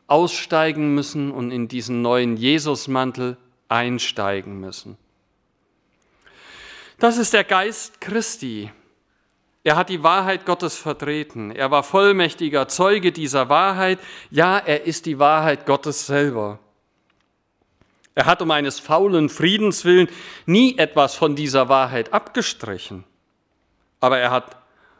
aussteigen 0.07 0.95
müssen 0.95 1.31
und 1.31 1.51
in 1.51 1.69
diesen 1.69 2.01
neuen 2.01 2.39
Jesusmantel 2.39 3.37
einsteigen 3.69 4.59
müssen. 4.59 4.97
Das 6.99 7.19
ist 7.19 7.35
der 7.35 7.45
Geist 7.45 8.01
Christi. 8.01 8.71
Er 9.65 9.77
hat 9.77 9.91
die 9.91 10.03
Wahrheit 10.03 10.47
Gottes 10.47 10.79
vertreten. 10.79 11.51
Er 11.51 11.71
war 11.71 11.83
vollmächtiger 11.83 12.69
Zeuge 12.69 13.13
dieser 13.13 13.51
Wahrheit. 13.51 13.99
Ja, 14.31 14.57
er 14.57 14.85
ist 14.85 15.05
die 15.05 15.19
Wahrheit 15.19 15.67
Gottes 15.67 16.07
selber. 16.07 16.59
Er 18.15 18.27
hat 18.27 18.43
um 18.43 18.51
eines 18.51 18.79
faulen 18.79 19.29
Friedens 19.29 19.85
willen 19.85 20.09
nie 20.47 20.79
etwas 20.79 21.15
von 21.17 21.35
dieser 21.35 21.69
Wahrheit 21.69 22.13
abgestrichen. 22.13 23.05
Aber 24.01 24.19
er 24.19 24.31
hat, 24.31 24.57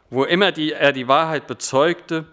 wo 0.09 0.25
immer 0.25 0.51
die, 0.51 0.73
er 0.73 0.91
die 0.91 1.07
Wahrheit 1.07 1.47
bezeugte, 1.47 2.25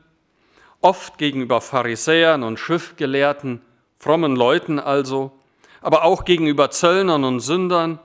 oft 0.80 1.18
gegenüber 1.18 1.60
Pharisäern 1.60 2.42
und 2.42 2.58
Schriftgelehrten, 2.58 3.60
frommen 3.98 4.34
Leuten 4.34 4.80
also, 4.80 5.32
aber 5.80 6.04
auch 6.04 6.24
gegenüber 6.24 6.70
Zöllnern 6.70 7.24
und 7.24 7.40
Sündern 7.40 8.00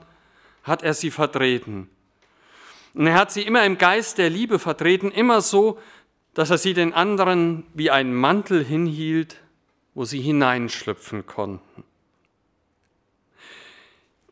hat 0.62 0.82
er 0.82 0.94
sie 0.94 1.10
vertreten. 1.10 1.90
Und 2.94 3.06
er 3.06 3.14
hat 3.14 3.32
sie 3.32 3.42
immer 3.42 3.64
im 3.64 3.78
Geist 3.78 4.18
der 4.18 4.30
Liebe 4.30 4.58
vertreten, 4.58 5.10
immer 5.10 5.40
so, 5.40 5.78
dass 6.34 6.50
er 6.50 6.58
sie 6.58 6.74
den 6.74 6.92
anderen 6.92 7.66
wie 7.74 7.90
einen 7.90 8.14
Mantel 8.14 8.64
hinhielt, 8.64 9.36
wo 9.94 10.04
sie 10.04 10.20
hineinschlüpfen 10.20 11.26
konnten. 11.26 11.82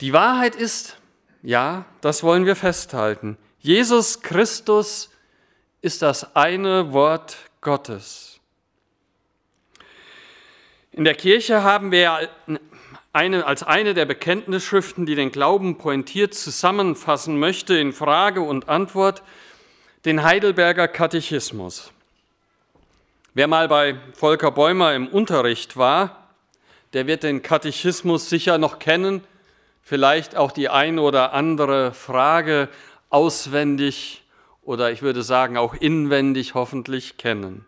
Die 0.00 0.12
Wahrheit 0.12 0.54
ist, 0.56 0.98
ja, 1.42 1.86
das 2.02 2.22
wollen 2.22 2.44
wir 2.44 2.56
festhalten. 2.56 3.38
Jesus 3.60 4.20
Christus 4.20 5.10
ist 5.80 6.02
das 6.02 6.36
eine 6.36 6.92
Wort 6.92 7.36
Gottes. 7.62 8.40
In 10.92 11.04
der 11.04 11.14
Kirche 11.14 11.62
haben 11.62 11.90
wir 11.92 12.28
eine, 13.12 13.46
als 13.46 13.62
eine 13.62 13.94
der 13.94 14.04
Bekenntnisschriften, 14.04 15.06
die 15.06 15.14
den 15.14 15.32
Glauben 15.32 15.78
pointiert 15.78 16.34
zusammenfassen 16.34 17.38
möchte 17.38 17.78
in 17.78 17.92
Frage 17.92 18.42
und 18.42 18.68
Antwort, 18.68 19.22
den 20.04 20.22
Heidelberger 20.22 20.88
Katechismus. 20.88 21.90
Wer 23.32 23.48
mal 23.48 23.68
bei 23.68 23.98
Volker 24.12 24.50
Bäumer 24.50 24.94
im 24.94 25.08
Unterricht 25.08 25.76
war, 25.76 26.28
der 26.92 27.06
wird 27.06 27.22
den 27.22 27.42
Katechismus 27.42 28.28
sicher 28.28 28.58
noch 28.58 28.78
kennen, 28.78 29.22
vielleicht 29.86 30.34
auch 30.34 30.50
die 30.50 30.68
ein 30.68 30.98
oder 30.98 31.32
andere 31.32 31.94
Frage 31.94 32.68
auswendig 33.08 34.24
oder 34.62 34.90
ich 34.90 35.00
würde 35.00 35.22
sagen 35.22 35.56
auch 35.56 35.74
inwendig 35.74 36.54
hoffentlich 36.54 37.18
kennen. 37.18 37.64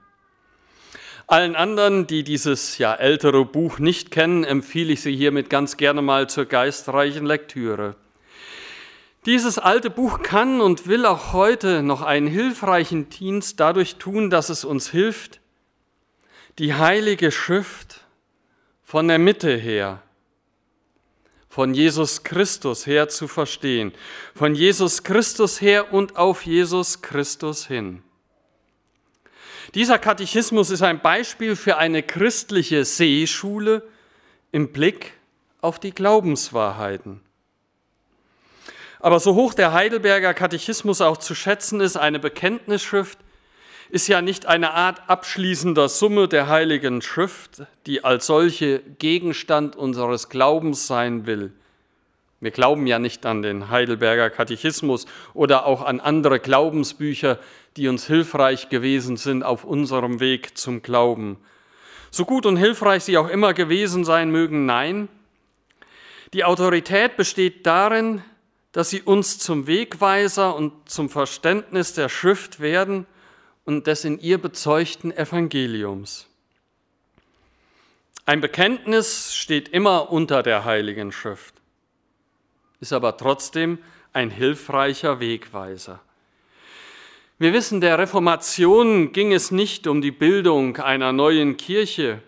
Allen 1.28 1.54
anderen, 1.54 2.08
die 2.08 2.24
dieses 2.24 2.76
ja 2.76 2.92
ältere 2.92 3.44
Buch 3.44 3.78
nicht 3.78 4.10
kennen, 4.10 4.42
empfehle 4.42 4.94
ich 4.94 5.02
sie 5.02 5.14
hiermit 5.14 5.48
ganz 5.48 5.76
gerne 5.76 6.02
mal 6.02 6.28
zur 6.28 6.46
geistreichen 6.46 7.24
Lektüre. 7.24 7.94
Dieses 9.24 9.60
alte 9.60 9.88
Buch 9.88 10.20
kann 10.20 10.60
und 10.60 10.88
will 10.88 11.06
auch 11.06 11.32
heute 11.32 11.84
noch 11.84 12.02
einen 12.02 12.26
hilfreichen 12.26 13.10
Dienst 13.10 13.60
dadurch 13.60 13.94
tun, 13.94 14.28
dass 14.28 14.48
es 14.48 14.64
uns 14.64 14.90
hilft, 14.90 15.38
die 16.58 16.74
heilige 16.74 17.30
Schrift 17.30 18.00
von 18.82 19.06
der 19.06 19.20
Mitte 19.20 19.54
her, 19.54 20.02
von 21.58 21.74
Jesus 21.74 22.22
Christus 22.22 22.86
her 22.86 23.08
zu 23.08 23.26
verstehen, 23.26 23.92
von 24.32 24.54
Jesus 24.54 25.02
Christus 25.02 25.60
her 25.60 25.92
und 25.92 26.16
auf 26.16 26.46
Jesus 26.46 27.02
Christus 27.02 27.66
hin. 27.66 28.04
Dieser 29.74 29.98
Katechismus 29.98 30.70
ist 30.70 30.82
ein 30.82 31.02
Beispiel 31.02 31.56
für 31.56 31.76
eine 31.76 32.04
christliche 32.04 32.84
Seeschule 32.84 33.82
im 34.52 34.70
Blick 34.70 35.14
auf 35.60 35.80
die 35.80 35.90
Glaubenswahrheiten. 35.90 37.22
Aber 39.00 39.18
so 39.18 39.34
hoch 39.34 39.52
der 39.52 39.72
Heidelberger 39.72 40.34
Katechismus 40.34 41.00
auch 41.00 41.16
zu 41.16 41.34
schätzen 41.34 41.80
ist, 41.80 41.96
eine 41.96 42.20
Bekenntnisschrift 42.20 43.18
ist 43.90 44.08
ja 44.08 44.20
nicht 44.20 44.46
eine 44.46 44.74
Art 44.74 45.08
abschließender 45.08 45.88
Summe 45.88 46.28
der 46.28 46.48
Heiligen 46.48 47.00
Schrift, 47.00 47.62
die 47.86 48.04
als 48.04 48.26
solche 48.26 48.80
Gegenstand 48.98 49.76
unseres 49.76 50.28
Glaubens 50.28 50.86
sein 50.86 51.26
will. 51.26 51.52
Wir 52.40 52.50
glauben 52.50 52.86
ja 52.86 52.98
nicht 52.98 53.26
an 53.26 53.42
den 53.42 53.70
Heidelberger 53.70 54.30
Katechismus 54.30 55.06
oder 55.34 55.66
auch 55.66 55.82
an 55.82 55.98
andere 56.00 56.38
Glaubensbücher, 56.38 57.38
die 57.76 57.88
uns 57.88 58.06
hilfreich 58.06 58.68
gewesen 58.68 59.16
sind 59.16 59.42
auf 59.42 59.64
unserem 59.64 60.20
Weg 60.20 60.56
zum 60.56 60.82
Glauben. 60.82 61.38
So 62.10 62.24
gut 62.24 62.46
und 62.46 62.56
hilfreich 62.56 63.04
sie 63.04 63.18
auch 63.18 63.28
immer 63.28 63.54
gewesen 63.54 64.04
sein 64.04 64.30
mögen, 64.30 64.66
nein. 64.66 65.08
Die 66.32 66.44
Autorität 66.44 67.16
besteht 67.16 67.66
darin, 67.66 68.22
dass 68.72 68.90
sie 68.90 69.02
uns 69.02 69.38
zum 69.38 69.66
Wegweiser 69.66 70.54
und 70.54 70.72
zum 70.88 71.08
Verständnis 71.08 71.94
der 71.94 72.08
Schrift 72.08 72.60
werden 72.60 73.06
und 73.68 73.86
des 73.86 74.06
in 74.06 74.18
ihr 74.18 74.38
bezeugten 74.38 75.12
Evangeliums. 75.12 76.26
Ein 78.24 78.40
Bekenntnis 78.40 79.34
steht 79.34 79.68
immer 79.68 80.10
unter 80.10 80.42
der 80.42 80.64
Heiligen 80.64 81.12
Schrift, 81.12 81.52
ist 82.80 82.94
aber 82.94 83.18
trotzdem 83.18 83.76
ein 84.14 84.30
hilfreicher 84.30 85.20
Wegweiser. 85.20 86.00
Wir 87.36 87.52
wissen, 87.52 87.82
der 87.82 87.98
Reformation 87.98 89.12
ging 89.12 89.34
es 89.34 89.50
nicht 89.50 89.86
um 89.86 90.00
die 90.00 90.12
Bildung 90.12 90.78
einer 90.78 91.12
neuen 91.12 91.58
Kirche. 91.58 92.22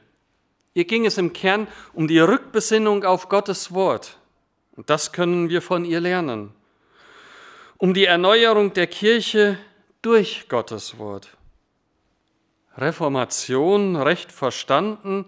Ihr 0.74 0.84
ging 0.84 1.06
es 1.06 1.16
im 1.16 1.32
Kern 1.32 1.68
um 1.94 2.06
die 2.06 2.18
Rückbesinnung 2.18 3.04
auf 3.04 3.30
Gottes 3.30 3.72
Wort. 3.72 4.18
Und 4.76 4.90
das 4.90 5.10
können 5.10 5.48
wir 5.48 5.62
von 5.62 5.86
ihr 5.86 6.00
lernen. 6.00 6.52
Um 7.78 7.94
die 7.94 8.04
Erneuerung 8.04 8.74
der 8.74 8.88
Kirche 8.88 9.56
durch 10.02 10.48
Gottes 10.48 10.98
Wort. 10.98 11.36
Reformation, 12.76 13.96
recht 13.96 14.32
verstanden, 14.32 15.26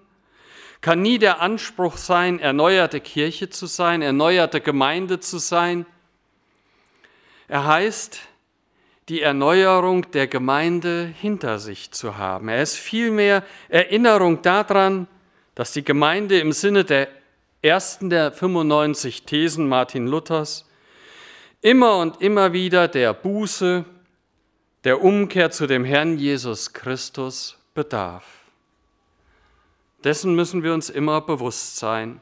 kann 0.80 1.02
nie 1.02 1.18
der 1.18 1.40
Anspruch 1.40 1.96
sein, 1.96 2.40
erneuerte 2.40 3.00
Kirche 3.00 3.50
zu 3.50 3.66
sein, 3.66 4.02
erneuerte 4.02 4.60
Gemeinde 4.60 5.20
zu 5.20 5.38
sein. 5.38 5.86
Er 7.46 7.66
heißt, 7.66 8.20
die 9.08 9.20
Erneuerung 9.20 10.10
der 10.12 10.26
Gemeinde 10.26 11.12
hinter 11.20 11.58
sich 11.58 11.90
zu 11.90 12.16
haben. 12.16 12.48
Er 12.48 12.62
ist 12.62 12.76
vielmehr 12.76 13.44
Erinnerung 13.68 14.42
daran, 14.42 15.06
dass 15.54 15.72
die 15.72 15.84
Gemeinde 15.84 16.38
im 16.38 16.52
Sinne 16.52 16.84
der 16.84 17.08
ersten 17.60 18.10
der 18.10 18.32
95 18.32 19.24
Thesen 19.24 19.68
Martin 19.68 20.06
Luthers 20.06 20.68
immer 21.60 21.98
und 21.98 22.20
immer 22.20 22.52
wieder 22.52 22.88
der 22.88 23.14
Buße, 23.14 23.84
der 24.84 25.02
Umkehr 25.02 25.50
zu 25.50 25.66
dem 25.66 25.84
Herrn 25.84 26.18
Jesus 26.18 26.72
Christus 26.72 27.56
bedarf. 27.74 28.24
Dessen 30.02 30.34
müssen 30.34 30.62
wir 30.64 30.74
uns 30.74 30.90
immer 30.90 31.20
bewusst 31.20 31.76
sein. 31.76 32.20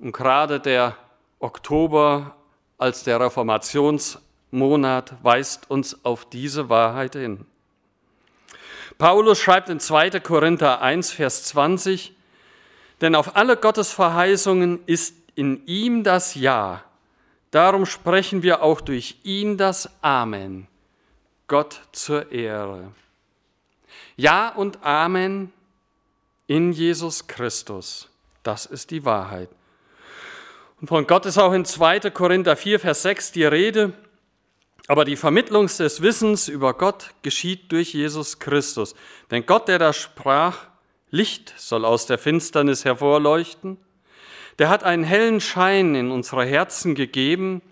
Und 0.00 0.12
gerade 0.12 0.58
der 0.58 0.96
Oktober 1.38 2.34
als 2.78 3.04
der 3.04 3.20
Reformationsmonat 3.20 5.14
weist 5.22 5.70
uns 5.70 6.04
auf 6.04 6.28
diese 6.28 6.68
Wahrheit 6.68 7.14
hin. 7.14 7.46
Paulus 8.98 9.38
schreibt 9.38 9.68
in 9.68 9.78
2. 9.78 10.18
Korinther 10.20 10.82
1, 10.82 11.12
Vers 11.12 11.44
20, 11.44 12.16
denn 13.00 13.14
auf 13.14 13.36
alle 13.36 13.56
Gottes 13.56 13.92
Verheißungen 13.92 14.80
ist 14.86 15.14
in 15.36 15.64
ihm 15.66 16.02
das 16.02 16.34
Ja. 16.34 16.82
Darum 17.52 17.86
sprechen 17.86 18.42
wir 18.42 18.62
auch 18.62 18.80
durch 18.80 19.18
ihn 19.22 19.56
das 19.56 19.88
Amen. 20.02 20.66
Gott 21.48 21.80
zur 21.92 22.30
Ehre. 22.30 22.92
Ja 24.16 24.50
und 24.50 24.84
Amen 24.84 25.52
in 26.46 26.72
Jesus 26.72 27.26
Christus. 27.26 28.08
Das 28.42 28.66
ist 28.66 28.90
die 28.90 29.04
Wahrheit. 29.04 29.48
Und 30.80 30.88
von 30.88 31.06
Gott 31.06 31.26
ist 31.26 31.38
auch 31.38 31.52
in 31.52 31.64
2. 31.64 32.10
Korinther 32.10 32.56
4, 32.56 32.78
Vers 32.78 33.02
6 33.02 33.32
die 33.32 33.44
Rede. 33.44 33.92
Aber 34.86 35.04
die 35.04 35.16
Vermittlung 35.16 35.66
des 35.66 36.02
Wissens 36.02 36.48
über 36.48 36.74
Gott 36.74 37.14
geschieht 37.22 37.72
durch 37.72 37.94
Jesus 37.94 38.38
Christus. 38.38 38.94
Denn 39.30 39.44
Gott, 39.44 39.68
der 39.68 39.78
da 39.78 39.92
sprach, 39.92 40.66
Licht 41.10 41.54
soll 41.56 41.84
aus 41.84 42.06
der 42.06 42.18
Finsternis 42.18 42.84
hervorleuchten. 42.84 43.78
Der 44.58 44.68
hat 44.68 44.84
einen 44.84 45.04
hellen 45.04 45.40
Schein 45.40 45.94
in 45.94 46.10
unsere 46.10 46.44
Herzen 46.44 46.94
gegeben, 46.94 47.62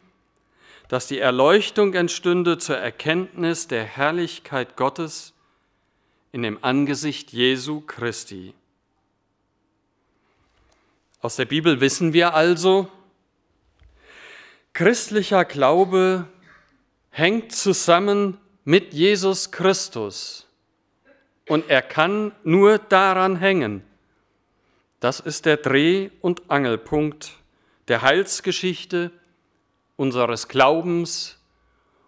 dass 0.89 1.09
die 1.09 1.19
Erleuchtung 1.19 1.95
entstünde 1.95 2.59
zur 2.59 2.77
Erkenntnis 2.77 3.67
der 3.69 3.85
Herrlichkeit 3.85 4.77
Gottes 4.77 5.35
in 6.33 6.43
dem 6.43 6.63
Angesicht 6.63 7.33
Jesu 7.33 7.81
Christi. 7.81 8.55
Aus 11.21 11.37
der 11.37 11.47
Bibel 11.47 11.81
wissen 11.81 12.13
wir 12.13 12.35
also, 12.35 12.89
christlicher 14.75 15.45
Glaube 15.45 16.29
hängt 17.11 17.53
zusammen 17.53 18.39
mit 18.65 18.93
Jesus 18.93 19.51
Christus 19.51 20.47
und 21.49 21.69
er 21.69 21.83
kann 21.83 22.33
nur 22.45 22.79
daran 22.79 23.37
hängen. 23.37 23.83
Das 25.01 25.21
ist 25.21 25.47
der 25.47 25.57
Dreh- 25.57 26.11
und 26.21 26.51
Angelpunkt 26.51 27.33
der 27.89 28.03
Heilsgeschichte 28.03 29.11
unseres 29.97 30.49
Glaubens 30.49 31.39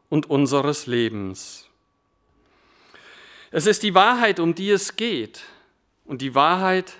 und 0.09 0.29
unseres 0.31 0.87
Lebens. 0.87 1.69
Es 3.51 3.67
ist 3.67 3.83
die 3.83 3.95
Wahrheit, 3.95 4.41
um 4.41 4.55
die 4.55 4.71
es 4.71 4.97
geht 4.97 5.43
und 6.05 6.21
die 6.21 6.35
Wahrheit, 6.35 6.95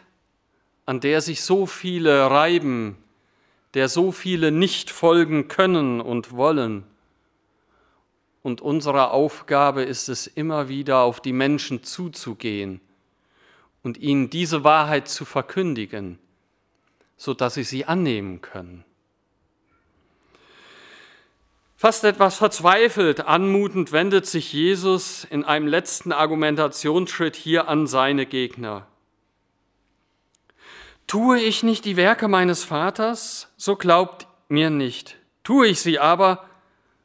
an 0.87 1.01
der 1.01 1.21
sich 1.21 1.43
so 1.43 1.67
viele 1.67 2.31
reiben, 2.31 2.97
der 3.75 3.89
so 3.89 4.13
viele 4.13 4.51
nicht 4.51 4.91
folgen 4.91 5.49
können 5.49 6.01
und 6.01 6.33
wollen. 6.33 6.85
Und 8.43 8.63
unsere 8.63 9.11
Aufgabe 9.11 9.83
ist 9.83 10.09
es 10.09 10.27
immer 10.27 10.69
wieder, 10.69 11.01
auf 11.01 11.21
die 11.21 11.35
Menschen 11.35 11.85
zuzugehen 11.85 12.81
und 13.83 13.99
ihnen 13.99 14.31
diese 14.31 14.65
Wahrheit 14.65 15.09
zu 15.09 15.27
verkündigen, 15.27 16.19
sodass 17.19 17.55
sie 17.55 17.65
sie 17.65 17.85
annehmen 17.85 18.41
können. 18.41 18.85
Fast 21.81 22.03
etwas 22.03 22.39
verzweifelt, 22.39 23.29
anmutend 23.29 23.93
wendet 23.93 24.27
sich 24.27 24.53
Jesus 24.53 25.23
in 25.23 25.45
einem 25.45 25.69
letzten 25.69 26.11
Argumentationsschritt 26.11 27.37
hier 27.37 27.69
an 27.69 27.87
seine 27.87 28.27
Gegner. 28.27 28.89
Tue 31.07 31.39
ich 31.39 31.63
nicht 31.63 31.85
die 31.85 31.97
Werke 31.97 32.27
meines 32.27 32.65
Vaters, 32.65 33.53
so 33.57 33.77
glaubt 33.77 34.27
mir 34.49 34.71
nicht. 34.71 35.19
Tue 35.45 35.69
ich 35.69 35.81
sie 35.81 36.01
aber, 36.01 36.49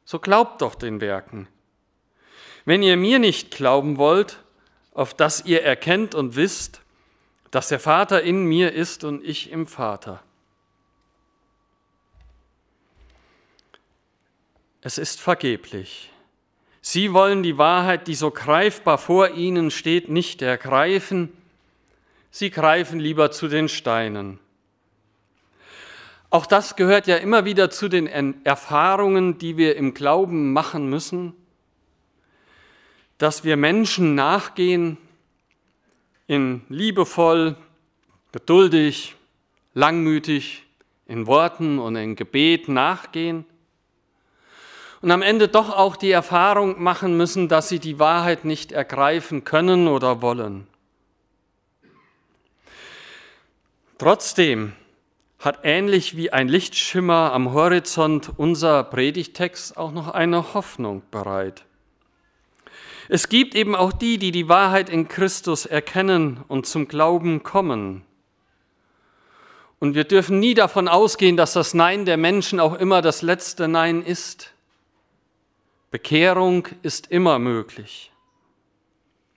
so 0.06 0.18
glaubt 0.18 0.64
doch 0.64 0.74
den 0.74 1.02
Werken. 1.02 1.48
Wenn 2.66 2.82
ihr 2.82 2.98
mir 2.98 3.20
nicht 3.20 3.52
glauben 3.52 4.00
wollt, 4.00 4.40
auf 4.96 5.14
das 5.14 5.46
ihr 5.46 5.62
erkennt 5.62 6.16
und 6.16 6.36
wisst, 6.36 6.82
dass 7.52 7.68
der 7.68 7.80
Vater 7.80 8.24
in 8.24 8.46
mir 8.46 8.74
ist 8.74 9.04
und 9.04 9.24
ich 9.24 9.52
im 9.52 9.68
Vater. 9.68 10.24
Es 14.86 14.98
ist 14.98 15.22
vergeblich. 15.22 16.12
Sie 16.82 17.14
wollen 17.14 17.42
die 17.42 17.58
Wahrheit, 17.58 18.08
die 18.08 18.16
so 18.16 18.32
greifbar 18.32 18.98
vor 18.98 19.30
ihnen 19.30 19.72
steht, 19.72 20.10
nicht 20.10 20.42
ergreifen. 20.42 21.32
Sie 22.32 22.50
greifen 22.50 23.00
lieber 23.00 23.32
zu 23.32 23.48
den 23.48 23.70
Steinen. 23.70 24.40
Auch 26.30 26.46
das 26.46 26.76
gehört 26.76 27.08
ja 27.08 27.16
immer 27.16 27.46
wieder 27.46 27.70
zu 27.70 27.88
den 27.88 28.44
Erfahrungen, 28.44 29.38
die 29.38 29.56
wir 29.56 29.78
im 29.78 29.94
Glauben 29.94 30.52
machen 30.52 30.90
müssen, 30.90 31.32
dass 33.18 33.46
wir 33.46 33.56
Menschen 33.56 34.16
nachgehen, 34.16 34.98
in 36.28 36.62
liebevoll, 36.68 37.56
geduldig, 38.34 39.16
langmütig, 39.74 40.64
in 41.08 41.26
Worten 41.26 41.80
und 41.80 41.96
in 41.96 42.18
Gebet 42.18 42.68
nachgehen 42.68 43.46
und 45.04 45.12
am 45.12 45.22
Ende 45.22 45.50
doch 45.50 45.70
auch 45.70 45.98
die 45.98 46.12
Erfahrung 46.12 46.82
machen 46.82 47.18
müssen, 47.18 47.50
dass 47.50 47.68
sie 47.68 47.80
die 47.80 48.00
Wahrheit 48.00 48.46
nicht 48.46 48.72
ergreifen 48.72 49.44
können 49.44 49.90
oder 49.90 50.22
wollen. 50.22 50.66
Trotzdem 53.98 54.72
hat 55.40 55.60
ähnlich 55.64 56.16
wie 56.16 56.32
ein 56.32 56.48
Lichtschimmer 56.48 57.34
am 57.34 57.52
Horizont 57.52 58.32
unser 58.38 58.82
Predigtext 58.86 59.76
auch 59.76 59.92
noch 59.92 60.08
eine 60.08 60.54
Hoffnung 60.54 61.04
bereit. 61.12 61.66
Es 63.10 63.28
gibt 63.28 63.56
eben 63.56 63.76
auch 63.76 63.92
die, 63.92 64.18
die 64.18 64.32
die 64.32 64.48
Wahrheit 64.48 64.90
in 64.90 65.10
Christus 65.10 65.66
erkennen 65.66 66.46
und 66.48 66.66
zum 66.66 66.88
Glauben 66.88 67.44
kommen. 67.44 68.06
Und 69.80 69.96
wir 69.96 70.06
dürfen 70.06 70.40
nie 70.40 70.54
davon 70.54 70.88
ausgehen, 70.88 71.36
dass 71.36 71.52
das 71.52 71.74
Nein 71.74 72.06
der 72.06 72.16
Menschen 72.16 72.62
auch 72.62 72.76
immer 72.76 73.02
das 73.02 73.22
letzte 73.22 73.68
Nein 73.68 74.02
ist. 74.02 74.53
Bekehrung 75.94 76.68
ist 76.82 77.12
immer 77.12 77.38
möglich, 77.38 78.12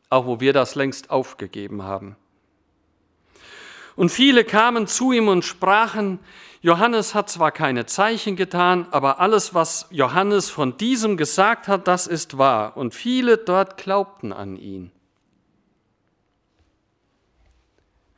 auch 0.09 0.25
wo 0.25 0.41
wir 0.41 0.55
das 0.55 0.75
längst 0.75 1.11
aufgegeben 1.11 1.83
haben. 1.83 2.17
Und 3.95 4.09
viele 4.09 4.43
kamen 4.43 4.87
zu 4.87 5.13
ihm 5.13 5.29
und 5.29 5.45
sprachen, 5.45 6.19
Johannes 6.63 7.15
hat 7.15 7.29
zwar 7.29 7.53
keine 7.53 7.85
Zeichen 7.85 8.37
getan, 8.37 8.89
aber 8.91 9.21
alles, 9.21 9.53
was 9.53 9.87
Johannes 9.91 10.49
von 10.49 10.79
diesem 10.79 11.19
gesagt 11.19 11.69
hat, 11.69 11.87
das 11.89 12.07
ist 12.07 12.39
wahr. 12.39 12.75
Und 12.79 12.95
viele 12.95 13.37
dort 13.37 13.77
glaubten 13.77 14.33
an 14.33 14.57
ihn. 14.57 14.91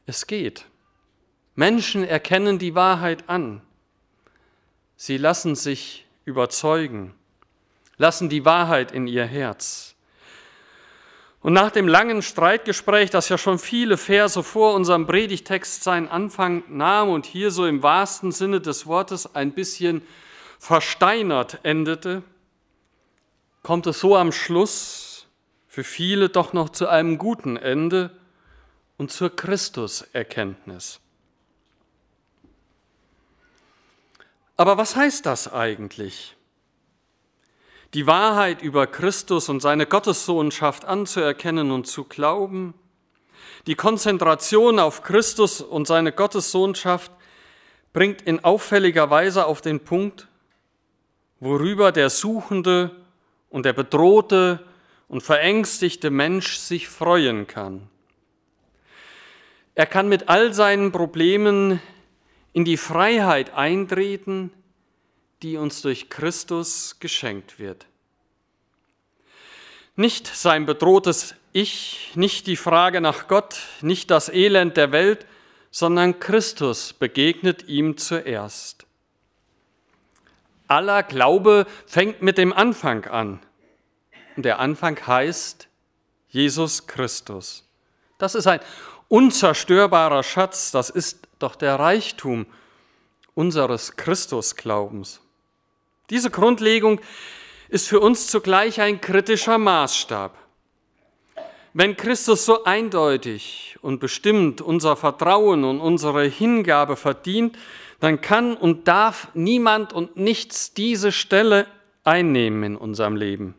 Es 0.06 0.28
geht. 0.28 0.66
Menschen 1.56 2.04
erkennen 2.04 2.60
die 2.60 2.76
Wahrheit 2.76 3.28
an. 3.28 3.62
Sie 4.94 5.16
lassen 5.16 5.56
sich 5.56 6.06
überzeugen 6.24 7.17
lassen 7.98 8.28
die 8.28 8.44
Wahrheit 8.44 8.92
in 8.92 9.06
ihr 9.06 9.24
Herz. 9.24 9.94
Und 11.40 11.52
nach 11.52 11.70
dem 11.70 11.86
langen 11.86 12.22
Streitgespräch, 12.22 13.10
das 13.10 13.28
ja 13.28 13.38
schon 13.38 13.58
viele 13.58 13.96
Verse 13.96 14.42
vor 14.42 14.74
unserem 14.74 15.06
Predigtext 15.06 15.84
seinen 15.84 16.08
Anfang 16.08 16.64
nahm 16.68 17.10
und 17.10 17.26
hier 17.26 17.50
so 17.50 17.66
im 17.66 17.82
wahrsten 17.82 18.32
Sinne 18.32 18.60
des 18.60 18.86
Wortes 18.86 19.34
ein 19.34 19.52
bisschen 19.52 20.02
versteinert 20.58 21.60
endete, 21.62 22.22
kommt 23.62 23.86
es 23.86 24.00
so 24.00 24.16
am 24.16 24.32
Schluss 24.32 25.26
für 25.68 25.84
viele 25.84 26.28
doch 26.28 26.52
noch 26.52 26.70
zu 26.70 26.88
einem 26.88 27.18
guten 27.18 27.56
Ende 27.56 28.10
und 28.96 29.12
zur 29.12 29.34
Christuserkenntnis. 29.34 31.00
Aber 34.56 34.76
was 34.76 34.96
heißt 34.96 35.24
das 35.24 35.52
eigentlich? 35.52 36.34
Die 37.94 38.06
Wahrheit 38.06 38.62
über 38.62 38.86
Christus 38.86 39.48
und 39.48 39.60
seine 39.60 39.86
Gottessohnschaft 39.86 40.84
anzuerkennen 40.84 41.70
und 41.70 41.86
zu 41.86 42.04
glauben, 42.04 42.74
die 43.66 43.74
Konzentration 43.74 44.78
auf 44.78 45.02
Christus 45.02 45.60
und 45.60 45.86
seine 45.86 46.12
Gottessohnschaft 46.12 47.12
bringt 47.92 48.22
in 48.22 48.44
auffälliger 48.44 49.10
Weise 49.10 49.46
auf 49.46 49.60
den 49.60 49.80
Punkt, 49.80 50.28
worüber 51.40 51.92
der 51.92 52.10
suchende 52.10 52.90
und 53.50 53.64
der 53.64 53.72
bedrohte 53.72 54.64
und 55.08 55.22
verängstigte 55.22 56.10
Mensch 56.10 56.56
sich 56.58 56.88
freuen 56.88 57.46
kann. 57.46 57.88
Er 59.74 59.86
kann 59.86 60.08
mit 60.08 60.28
all 60.28 60.52
seinen 60.52 60.92
Problemen 60.92 61.80
in 62.52 62.64
die 62.64 62.76
Freiheit 62.76 63.54
eintreten, 63.54 64.50
die 65.42 65.56
uns 65.56 65.82
durch 65.82 66.10
Christus 66.10 66.96
geschenkt 67.00 67.58
wird. 67.58 67.86
Nicht 69.96 70.26
sein 70.26 70.66
bedrohtes 70.66 71.34
Ich, 71.52 72.12
nicht 72.14 72.46
die 72.46 72.56
Frage 72.56 73.00
nach 73.00 73.26
Gott, 73.28 73.58
nicht 73.80 74.10
das 74.10 74.28
Elend 74.28 74.76
der 74.76 74.92
Welt, 74.92 75.26
sondern 75.70 76.20
Christus 76.20 76.92
begegnet 76.92 77.68
ihm 77.68 77.96
zuerst. 77.96 78.86
Aller 80.66 81.02
Glaube 81.02 81.66
fängt 81.86 82.22
mit 82.22 82.38
dem 82.38 82.52
Anfang 82.52 83.06
an. 83.06 83.40
Und 84.36 84.44
der 84.44 84.60
Anfang 84.60 84.98
heißt 85.04 85.66
Jesus 86.28 86.86
Christus. 86.86 87.64
Das 88.18 88.34
ist 88.34 88.46
ein 88.46 88.60
unzerstörbarer 89.08 90.22
Schatz, 90.22 90.70
das 90.70 90.90
ist 90.90 91.26
doch 91.38 91.56
der 91.56 91.78
Reichtum 91.78 92.46
unseres 93.34 93.96
Christusglaubens. 93.96 95.20
Diese 96.10 96.30
Grundlegung 96.30 97.00
ist 97.68 97.88
für 97.88 98.00
uns 98.00 98.28
zugleich 98.28 98.80
ein 98.80 99.00
kritischer 99.00 99.58
Maßstab. 99.58 100.36
Wenn 101.74 101.96
Christus 101.96 102.46
so 102.46 102.64
eindeutig 102.64 103.76
und 103.82 104.00
bestimmt 104.00 104.60
unser 104.60 104.96
Vertrauen 104.96 105.64
und 105.64 105.80
unsere 105.80 106.24
Hingabe 106.24 106.96
verdient, 106.96 107.58
dann 108.00 108.20
kann 108.20 108.56
und 108.56 108.88
darf 108.88 109.28
niemand 109.34 109.92
und 109.92 110.16
nichts 110.16 110.72
diese 110.72 111.12
Stelle 111.12 111.66
einnehmen 112.04 112.62
in 112.62 112.76
unserem 112.76 113.16
Leben. 113.16 113.54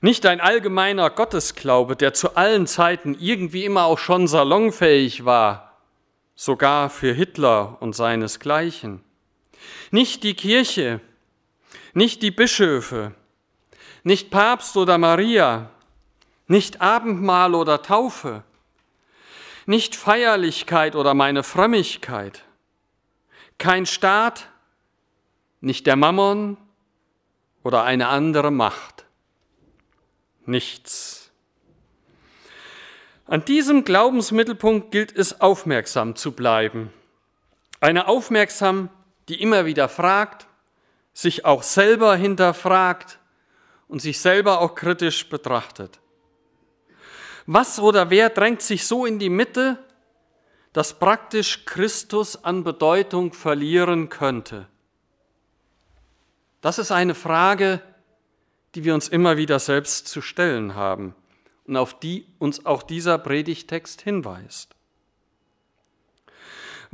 Nicht 0.00 0.26
ein 0.26 0.40
allgemeiner 0.40 1.10
Gottesglaube, 1.10 1.94
der 1.94 2.12
zu 2.12 2.34
allen 2.34 2.66
Zeiten 2.66 3.16
irgendwie 3.20 3.64
immer 3.64 3.84
auch 3.84 3.98
schon 3.98 4.26
salonfähig 4.26 5.24
war, 5.24 5.78
sogar 6.34 6.90
für 6.90 7.12
Hitler 7.12 7.76
und 7.80 7.94
seinesgleichen. 7.94 9.04
Nicht 9.90 10.22
die 10.22 10.34
Kirche, 10.34 11.00
nicht 11.94 12.22
die 12.22 12.30
Bischöfe, 12.30 13.14
nicht 14.02 14.30
Papst 14.30 14.76
oder 14.76 14.98
Maria, 14.98 15.70
nicht 16.46 16.80
Abendmahl 16.80 17.54
oder 17.54 17.82
Taufe, 17.82 18.42
nicht 19.66 19.94
Feierlichkeit 19.94 20.96
oder 20.96 21.14
meine 21.14 21.42
Frömmigkeit, 21.42 22.42
kein 23.58 23.86
Staat, 23.86 24.48
nicht 25.60 25.86
der 25.86 25.96
Mammon 25.96 26.56
oder 27.62 27.84
eine 27.84 28.08
andere 28.08 28.50
Macht. 28.50 29.06
Nichts. 30.44 31.30
An 33.26 33.44
diesem 33.44 33.84
Glaubensmittelpunkt 33.84 34.90
gilt 34.90 35.16
es 35.16 35.40
aufmerksam 35.40 36.16
zu 36.16 36.32
bleiben. 36.32 36.92
Eine 37.80 38.08
aufmerksam 38.08 38.90
die 39.32 39.40
immer 39.40 39.64
wieder 39.64 39.88
fragt, 39.88 40.46
sich 41.14 41.46
auch 41.46 41.62
selber 41.62 42.16
hinterfragt 42.16 43.18
und 43.88 44.02
sich 44.02 44.20
selber 44.20 44.60
auch 44.60 44.74
kritisch 44.74 45.26
betrachtet. 45.30 46.00
Was 47.46 47.78
oder 47.78 48.10
wer 48.10 48.28
drängt 48.28 48.60
sich 48.60 48.86
so 48.86 49.06
in 49.06 49.18
die 49.18 49.30
Mitte, 49.30 49.78
dass 50.74 50.98
praktisch 50.98 51.64
Christus 51.64 52.44
an 52.44 52.62
Bedeutung 52.62 53.32
verlieren 53.32 54.10
könnte? 54.10 54.68
Das 56.60 56.78
ist 56.78 56.92
eine 56.92 57.14
Frage, 57.14 57.80
die 58.74 58.84
wir 58.84 58.92
uns 58.92 59.08
immer 59.08 59.38
wieder 59.38 59.58
selbst 59.58 60.08
zu 60.08 60.20
stellen 60.20 60.74
haben 60.74 61.14
und 61.64 61.78
auf 61.78 61.98
die 61.98 62.26
uns 62.38 62.66
auch 62.66 62.82
dieser 62.82 63.16
Predigtext 63.16 64.02
hinweist. 64.02 64.76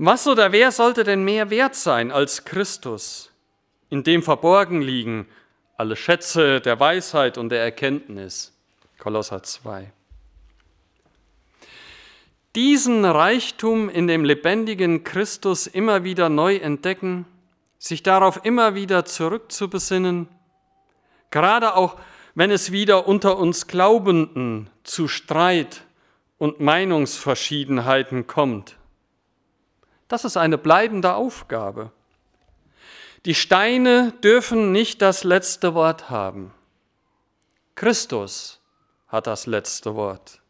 Was 0.00 0.28
oder 0.28 0.52
wer 0.52 0.70
sollte 0.70 1.02
denn 1.02 1.24
mehr 1.24 1.50
wert 1.50 1.74
sein 1.74 2.12
als 2.12 2.44
Christus, 2.44 3.32
in 3.90 4.04
dem 4.04 4.22
verborgen 4.22 4.80
liegen 4.80 5.26
alle 5.76 5.96
Schätze 5.96 6.60
der 6.60 6.78
Weisheit 6.78 7.36
und 7.36 7.48
der 7.48 7.62
Erkenntnis? 7.62 8.56
Kolosser 9.00 9.42
2. 9.42 9.90
diesen 12.54 13.04
Reichtum 13.04 13.88
in 13.88 14.06
dem 14.06 14.24
lebendigen 14.24 15.02
Christus 15.02 15.66
immer 15.66 16.04
wieder 16.04 16.28
neu 16.28 16.56
entdecken, 16.56 17.26
sich 17.80 18.04
darauf 18.04 18.44
immer 18.44 18.76
wieder 18.76 19.04
zurückzubesinnen, 19.04 20.28
gerade 21.32 21.74
auch 21.74 21.96
wenn 22.36 22.52
es 22.52 22.70
wieder 22.70 23.08
unter 23.08 23.36
uns 23.36 23.66
Glaubenden 23.66 24.70
zu 24.84 25.08
Streit 25.08 25.82
und 26.38 26.60
Meinungsverschiedenheiten 26.60 28.28
kommt. 28.28 28.77
Das 30.08 30.24
ist 30.24 30.36
eine 30.36 30.58
bleibende 30.58 31.14
Aufgabe. 31.14 31.92
Die 33.26 33.34
Steine 33.34 34.12
dürfen 34.24 34.72
nicht 34.72 35.02
das 35.02 35.22
letzte 35.22 35.74
Wort 35.74 36.08
haben. 36.08 36.52
Christus 37.74 38.60
hat 39.06 39.26
das 39.26 39.46
letzte 39.46 39.94
Wort. 39.94 40.40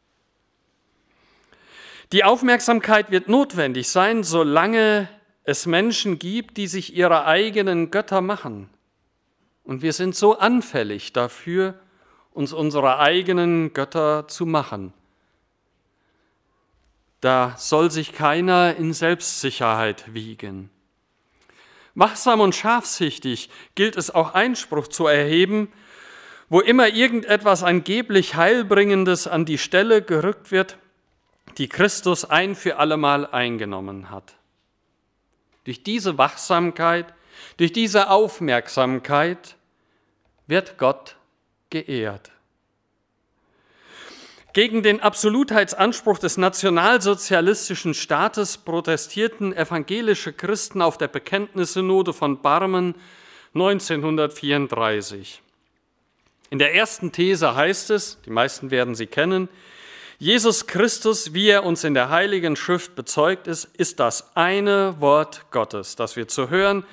Die 2.13 2.25
Aufmerksamkeit 2.25 3.11
wird 3.11 3.29
notwendig 3.29 3.89
sein, 3.91 4.23
solange 4.23 5.09
es 5.45 5.67
Menschen 5.67 6.19
gibt, 6.19 6.57
die 6.57 6.67
sich 6.67 6.95
ihre 6.95 7.27
eigenen 7.27 7.91
Götter 7.91 8.21
machen. 8.21 8.71
Und 9.65 9.83
wir 9.83 9.93
sind 9.93 10.15
so 10.15 10.39
anfällig 10.39 11.13
dafür, 11.13 11.75
uns 12.33 12.53
unsere 12.53 12.99
eigenen 12.99 13.73
Götter 13.73 14.29
zu 14.29 14.47
machen. 14.47 14.95
Da 17.21 17.55
soll 17.57 17.91
sich 17.91 18.13
keiner 18.13 18.77
in 18.77 18.93
Selbstsicherheit 18.93 20.15
wiegen. 20.15 20.71
Wachsam 21.95 22.41
und 22.41 22.55
scharfsichtig 22.55 23.51
gilt 23.75 23.97
es 23.97 24.11
auch 24.15 24.35
Einspruch 24.35 24.87
zu 24.87 25.09
erheben, 25.09 25.73
wo 26.49 26.61
immer 26.61 26.89
irgendetwas 26.89 27.63
angeblich 27.65 28.37
Heilbringendes 28.37 29.27
an 29.27 29.45
die 29.45 29.59
Stelle 29.59 30.01
gerückt 30.01 30.53
wird, 30.53 30.79
die 31.59 31.69
Christus 31.69 32.25
ein 32.25 32.55
für 32.55 32.77
allemal 32.77 33.27
eingenommen 33.27 34.11
hat. 34.11 34.35
Durch 35.65 35.83
diese 35.83 36.19
Wachsamkeit, 36.19 37.13
durch 37.57 37.73
diese 37.73 38.11
Aufmerksamkeit 38.11 39.57
wird 40.47 40.79
Gott 40.79 41.17
geehrt. 41.69 42.31
Gegen 44.59 44.83
den 44.83 44.99
Absolutheitsanspruch 44.99 46.19
des 46.19 46.37
nationalsozialistischen 46.37 47.95
Staates 47.95 48.59
protestierten 48.59 49.55
evangelische 49.57 50.33
Christen 50.33 50.83
auf 50.83 50.99
der 50.99 51.07
Bekenntnissynode 51.07 52.13
von 52.13 52.43
Barmen 52.43 52.97
1934. 53.55 55.43
In 56.51 56.59
der 56.59 56.75
ersten 56.75 57.13
These 57.13 57.55
heißt 57.55 57.91
es, 57.91 58.21
die 58.27 58.31
meisten 58.31 58.73
werden 58.73 58.97
sie 58.97 59.07
kennen, 59.07 59.49
Jesus 60.19 60.67
Christus, 60.67 61.35
wie 61.35 61.51
er 61.51 61.63
uns 61.63 61.85
in 61.85 61.95
der 61.95 62.11
Heiligen 62.11 62.57
Schrift 62.57 62.97
bezeugt 62.97 63.47
ist, 63.47 63.67
ist 63.77 64.01
das 64.01 64.35
eine 64.35 64.97
Wort 65.01 65.53
Gottes, 65.53 65.95
das 65.95 66.17
wir 66.17 66.27
zu 66.27 66.51
hören, 66.51 66.85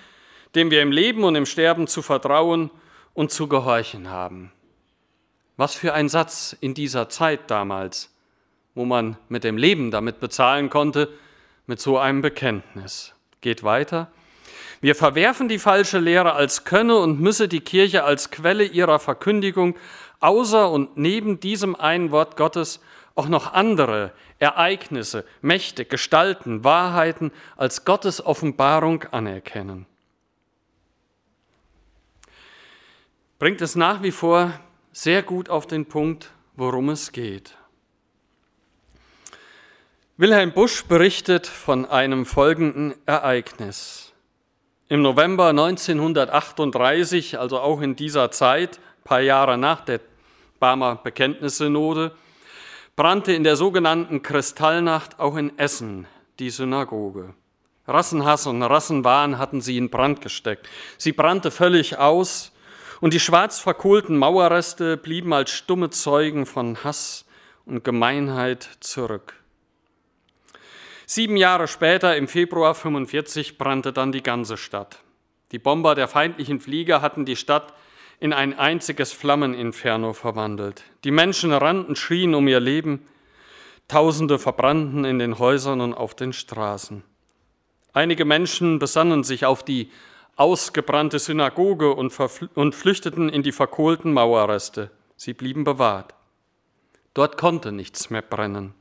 dem 0.54 0.69
wir 0.69 0.84
im 0.84 0.91
Leben 0.91 1.23
und 1.23 1.34
im 1.34 1.47
Sterben 1.47 1.88
zu 1.88 2.04
vertrauen 2.04 2.69
und 3.15 3.32
zu 3.32 3.47
gehorchen 3.47 4.12
haben. 4.12 4.51
Was 5.57 5.75
für 5.75 5.93
ein 5.93 6.09
Satz 6.09 6.55
in 6.59 6.73
dieser 6.73 7.09
Zeit 7.09 7.49
damals, 7.49 8.13
wo 8.73 8.85
man 8.85 9.17
mit 9.29 9.43
dem 9.43 9.57
Leben 9.57 9.91
damit 9.91 10.19
bezahlen 10.19 10.69
konnte, 10.69 11.09
mit 11.65 11.79
so 11.79 11.97
einem 11.97 12.21
Bekenntnis. 12.21 13.13
Geht 13.41 13.63
weiter. 13.63 14.11
Wir 14.81 14.95
verwerfen 14.95 15.47
die 15.47 15.59
falsche 15.59 15.99
Lehre 15.99 16.33
als 16.33 16.65
könne 16.65 16.97
und 16.97 17.19
müsse 17.19 17.47
die 17.47 17.61
Kirche 17.61 18.03
als 18.03 18.29
Quelle 18.29 18.65
ihrer 18.65 18.99
Verkündigung 18.99 19.75
außer 20.19 20.69
und 20.69 20.97
neben 20.97 21.39
diesem 21.39 21.75
einen 21.75 22.11
Wort 22.11 22.37
Gottes 22.37 22.81
auch 23.15 23.27
noch 23.29 23.53
andere 23.53 24.11
Ereignisse, 24.39 25.23
Mächte, 25.41 25.85
Gestalten, 25.85 26.63
Wahrheiten 26.63 27.31
als 27.55 27.85
Gottes 27.85 28.25
Offenbarung 28.25 29.03
anerkennen. 29.05 29.85
Bringt 33.39 33.61
es 33.61 33.75
nach 33.75 34.03
wie 34.03 34.11
vor 34.11 34.53
sehr 34.95 35.23
gut 35.23 35.49
auf 35.49 35.67
den 35.67 35.86
Punkt, 35.86 36.31
worum 36.55 36.88
es 36.88 37.12
geht. 37.12 37.58
Wilhelm 40.15 40.53
Busch 40.53 40.86
berichtet 40.86 41.47
von 41.47 41.86
einem 41.86 42.25
folgenden 42.25 42.95
Ereignis. 43.05 44.13
Im 44.88 45.01
November 45.01 45.49
1938, 45.49 47.38
also 47.38 47.60
auch 47.60 47.81
in 47.81 47.97
dieser 47.97 48.31
Zeit, 48.31 48.77
ein 48.77 49.03
paar 49.03 49.19
Jahre 49.19 49.58
nach 49.58 49.81
der 49.81 49.99
Barmer 50.62 50.95
Bekenntnissynode, 50.95 52.15
brannte 52.95 53.34
in 53.34 53.43
der 53.43 53.58
sogenannten 53.58 54.21
Kristallnacht 54.21 55.19
auch 55.19 55.36
in 55.36 55.60
Essen 55.60 56.08
die 56.39 56.49
Synagoge. 56.49 57.34
Rassenhass 57.86 58.47
und 58.47 58.63
Rassenwahn 58.63 59.39
hatten 59.39 59.60
sie 59.60 59.77
in 59.77 59.89
Brand 59.89 60.21
gesteckt. 60.21 60.69
Sie 60.97 61.12
brannte 61.12 61.51
völlig 61.51 61.97
aus 61.97 62.53
und 63.01 63.13
die 63.13 63.19
schwarz 63.19 63.60
verkohlten 63.60 64.17
Mauerreste 64.17 64.97
blieben 64.97 65.34
als 65.34 65.51
stumme 65.51 65.89
Zeugen 65.89 66.45
von 66.45 66.84
Hass 66.84 67.25
und 67.65 67.84
Gemeinheit 67.84 68.69
zurück. 68.79 69.34
Sieben 71.08 71.38
Jahre 71.38 71.67
später, 71.67 72.17
im 72.17 72.27
Februar 72.27 72.73
45, 72.73 73.58
brannte 73.58 73.93
dann 73.93 74.12
die 74.12 74.23
ganze 74.23 74.58
Stadt. 74.58 74.99
Die 75.51 75.60
Bomber 75.60 75.93
der 75.93 76.08
feindlichen 76.08 76.60
Flieger 76.60 77.01
hatten 77.01 77.25
die 77.25 77.36
Stadt 77.36 77.73
in 78.19 78.34
ein 78.34 78.58
einziges 78.58 79.12
Flammeninferno 79.12 80.13
verwandelt. 80.13 80.84
Die 81.03 81.12
Menschen 81.12 81.51
rannten, 81.51 81.95
schrien 81.95 82.34
um 82.34 82.47
ihr 82.47 82.60
Leben. 82.60 83.08
Tausende 83.88 84.39
verbrannten 84.39 85.05
in 85.05 85.19
den 85.19 85.38
Häusern 85.38 85.79
und 85.79 85.93
auf 85.93 86.15
den 86.15 86.34
Straßen. 86.34 87.03
Einige 87.93 88.25
Menschen 88.25 88.79
besannen 88.79 89.23
sich 89.23 89.45
auf 89.45 89.63
die 89.63 89.91
ausgebrannte 90.36 91.19
Synagoge 91.19 91.93
und, 91.93 92.13
und 92.56 92.76
flüchteten 92.76 93.30
in 93.30 93.43
die 93.43 93.52
verkohlten 93.52 94.13
Mauerreste. 94.13 94.91
Sie 95.15 95.34
blieben 95.34 95.63
bewahrt. 95.63 96.13
Dort 97.13 97.38
konnte 97.38 97.71
nichts 97.71 98.10
mehr 98.10 98.21
brennen. 98.21 98.74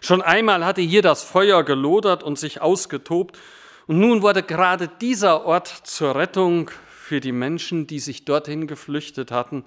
Schon 0.00 0.22
einmal 0.22 0.64
hatte 0.64 0.80
hier 0.80 1.02
das 1.02 1.22
Feuer 1.22 1.62
gelodert 1.62 2.22
und 2.22 2.38
sich 2.38 2.60
ausgetobt, 2.60 3.38
und 3.86 4.00
nun 4.00 4.20
wurde 4.20 4.42
gerade 4.42 4.86
dieser 4.86 5.46
Ort 5.46 5.68
zur 5.68 6.14
Rettung 6.14 6.70
für 6.90 7.20
die 7.20 7.32
Menschen, 7.32 7.86
die 7.86 8.00
sich 8.00 8.26
dorthin 8.26 8.66
geflüchtet 8.66 9.30
hatten. 9.30 9.64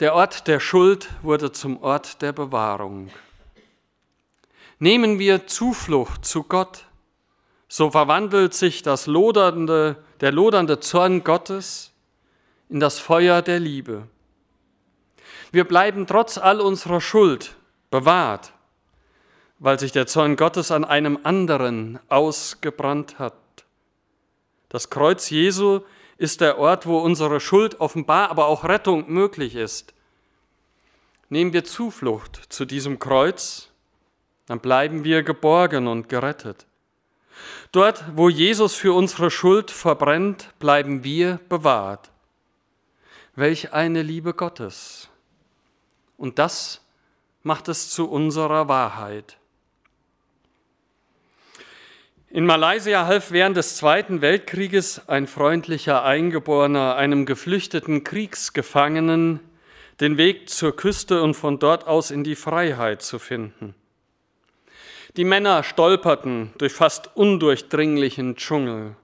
Der 0.00 0.14
Ort 0.14 0.46
der 0.46 0.60
Schuld 0.60 1.10
wurde 1.20 1.52
zum 1.52 1.82
Ort 1.82 2.22
der 2.22 2.32
Bewahrung. 2.32 3.10
Nehmen 4.78 5.18
wir 5.18 5.46
Zuflucht 5.46 6.24
zu 6.24 6.42
Gott, 6.42 6.86
so 7.72 7.88
verwandelt 7.92 8.52
sich 8.52 8.82
das 8.82 9.06
lodernde, 9.06 9.96
der 10.20 10.32
lodernde 10.32 10.80
Zorn 10.80 11.22
Gottes 11.22 11.92
in 12.68 12.80
das 12.80 12.98
Feuer 12.98 13.42
der 13.42 13.60
Liebe. 13.60 14.08
Wir 15.52 15.64
bleiben 15.64 16.08
trotz 16.08 16.36
all 16.36 16.60
unserer 16.60 17.00
Schuld 17.00 17.54
bewahrt, 17.92 18.52
weil 19.60 19.78
sich 19.78 19.92
der 19.92 20.08
Zorn 20.08 20.34
Gottes 20.34 20.72
an 20.72 20.84
einem 20.84 21.20
anderen 21.22 22.00
ausgebrannt 22.08 23.20
hat. 23.20 23.34
Das 24.68 24.90
Kreuz 24.90 25.30
Jesu 25.30 25.82
ist 26.18 26.40
der 26.40 26.58
Ort, 26.58 26.86
wo 26.86 26.98
unsere 26.98 27.38
Schuld 27.38 27.80
offenbar, 27.80 28.30
aber 28.30 28.46
auch 28.46 28.64
Rettung 28.64 29.08
möglich 29.08 29.54
ist. 29.54 29.94
Nehmen 31.28 31.52
wir 31.52 31.62
Zuflucht 31.62 32.52
zu 32.52 32.64
diesem 32.64 32.98
Kreuz, 32.98 33.68
dann 34.46 34.58
bleiben 34.58 35.04
wir 35.04 35.22
geborgen 35.22 35.86
und 35.86 36.08
gerettet. 36.08 36.66
Dort, 37.72 38.04
wo 38.14 38.28
Jesus 38.28 38.74
für 38.74 38.92
unsere 38.92 39.30
Schuld 39.30 39.70
verbrennt, 39.70 40.48
bleiben 40.58 41.04
wir 41.04 41.40
bewahrt. 41.48 42.10
Welch 43.36 43.72
eine 43.72 44.02
Liebe 44.02 44.34
Gottes. 44.34 45.08
Und 46.16 46.38
das 46.38 46.82
macht 47.42 47.68
es 47.68 47.90
zu 47.90 48.10
unserer 48.10 48.68
Wahrheit. 48.68 49.36
In 52.32 52.46
Malaysia 52.46 53.06
half 53.06 53.32
während 53.32 53.56
des 53.56 53.76
Zweiten 53.76 54.20
Weltkrieges 54.20 55.08
ein 55.08 55.26
freundlicher 55.26 56.04
Eingeborener 56.04 56.94
einem 56.94 57.26
geflüchteten 57.26 58.04
Kriegsgefangenen 58.04 59.40
den 60.00 60.16
Weg 60.16 60.48
zur 60.48 60.74
Küste 60.74 61.22
und 61.22 61.34
von 61.34 61.58
dort 61.58 61.86
aus 61.86 62.10
in 62.10 62.24
die 62.24 62.36
Freiheit 62.36 63.02
zu 63.02 63.18
finden. 63.18 63.74
Die 65.16 65.24
Männer 65.24 65.64
stolperten 65.64 66.52
durch 66.58 66.72
fast 66.72 67.16
undurchdringlichen 67.16 68.36
Dschungel. 68.36 68.94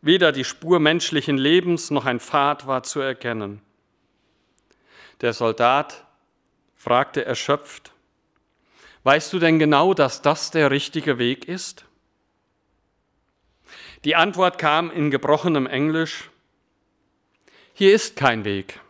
Weder 0.00 0.30
die 0.30 0.44
Spur 0.44 0.78
menschlichen 0.78 1.36
Lebens 1.36 1.90
noch 1.90 2.04
ein 2.04 2.20
Pfad 2.20 2.68
war 2.68 2.84
zu 2.84 3.00
erkennen. 3.00 3.60
Der 5.20 5.32
Soldat 5.32 6.04
fragte 6.76 7.24
erschöpft, 7.24 7.92
Weißt 9.02 9.32
du 9.32 9.38
denn 9.38 9.58
genau, 9.58 9.94
dass 9.94 10.22
das 10.22 10.50
der 10.50 10.70
richtige 10.70 11.18
Weg 11.18 11.48
ist? 11.48 11.84
Die 14.04 14.14
Antwort 14.14 14.58
kam 14.58 14.90
in 14.90 15.10
gebrochenem 15.10 15.66
Englisch, 15.66 16.30
Hier 17.74 17.92
ist 17.92 18.14
kein 18.16 18.44
Weg. 18.44 18.80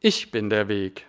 Ich 0.00 0.30
bin 0.30 0.50
der 0.50 0.68
Weg. 0.68 1.06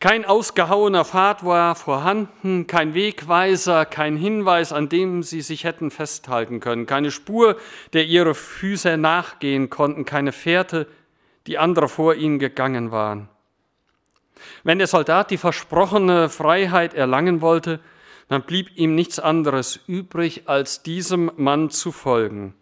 Kein 0.00 0.24
ausgehauener 0.24 1.04
Pfad 1.04 1.44
war 1.44 1.74
vorhanden, 1.74 2.66
kein 2.66 2.94
Wegweiser, 2.94 3.84
kein 3.84 4.16
Hinweis, 4.16 4.72
an 4.72 4.88
dem 4.88 5.22
sie 5.22 5.42
sich 5.42 5.64
hätten 5.64 5.90
festhalten 5.90 6.60
können, 6.60 6.86
keine 6.86 7.10
Spur, 7.10 7.58
der 7.92 8.06
ihre 8.06 8.34
Füße 8.34 8.96
nachgehen 8.96 9.68
konnten, 9.68 10.06
keine 10.06 10.32
Fährte, 10.32 10.86
die 11.46 11.58
andere 11.58 11.86
vor 11.86 12.14
ihnen 12.14 12.38
gegangen 12.38 12.90
waren. 12.90 13.28
Wenn 14.64 14.78
der 14.78 14.86
Soldat 14.86 15.30
die 15.30 15.36
versprochene 15.36 16.30
Freiheit 16.30 16.94
erlangen 16.94 17.42
wollte, 17.42 17.78
dann 18.28 18.40
blieb 18.42 18.74
ihm 18.76 18.94
nichts 18.94 19.18
anderes 19.18 19.80
übrig, 19.86 20.48
als 20.48 20.82
diesem 20.82 21.30
Mann 21.36 21.68
zu 21.68 21.92
folgen. 21.92 22.54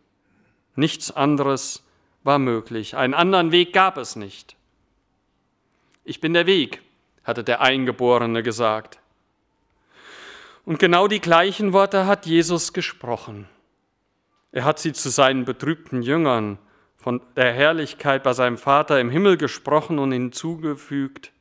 Nichts 0.75 1.13
anderes 1.13 1.85
war 2.25 2.41
möglich. 2.41 2.97
Einen 2.97 3.15
anderen 3.15 3.53
Weg 3.53 3.73
gab 3.73 3.97
es 3.97 4.17
nicht. 4.17 4.57
Ich 6.03 6.21
bin 6.21 6.35
der 6.35 6.47
Weg, 6.47 6.83
hatte 7.29 7.45
der 7.45 7.61
Eingeborene 7.61 8.43
gesagt. 8.43 8.99
Und 10.65 10.79
genau 10.79 11.09
die 11.09 11.21
gleichen 11.21 11.73
Worte 11.73 12.07
hat 12.07 12.27
Jesus 12.27 12.73
gesprochen. 12.73 13.47
Er 14.51 14.65
hat 14.65 14.79
sie 14.79 14.95
zu 14.95 15.11
seinen 15.11 15.45
betrübten 15.45 16.03
Jüngern 16.03 16.59
von 16.97 17.21
der 17.37 17.53
Herrlichkeit 17.53 18.23
bei 18.23 18.33
seinem 18.33 18.59
Vater 18.59 18.99
im 18.99 19.11
Himmel 19.11 19.37
gesprochen 19.37 19.99
und 19.99 20.11
hinzugefügt, 20.11 21.33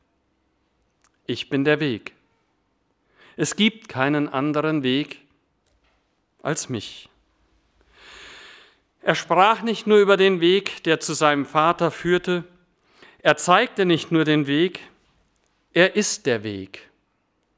ich 1.26 1.50
bin 1.50 1.64
der 1.64 1.80
Weg. 1.80 2.14
Es 3.38 3.56
gibt 3.56 3.88
keinen 3.88 4.30
anderen 4.30 4.84
Weg 4.84 5.22
als 6.42 6.70
mich. 6.70 7.10
Er 9.02 9.16
sprach 9.16 9.62
nicht 9.62 9.88
nur 9.88 10.00
über 10.00 10.18
den 10.18 10.42
Weg, 10.42 10.84
der 10.84 11.00
zu 11.00 11.14
seinem 11.14 11.46
Vater 11.46 11.92
führte, 11.92 12.44
er 13.20 13.38
zeigte 13.38 13.86
nicht 13.86 14.12
nur 14.12 14.26
den 14.26 14.48
Weg, 14.48 14.82
er 15.78 15.96
ist 15.96 16.26
der 16.26 16.42
Weg. 16.42 16.90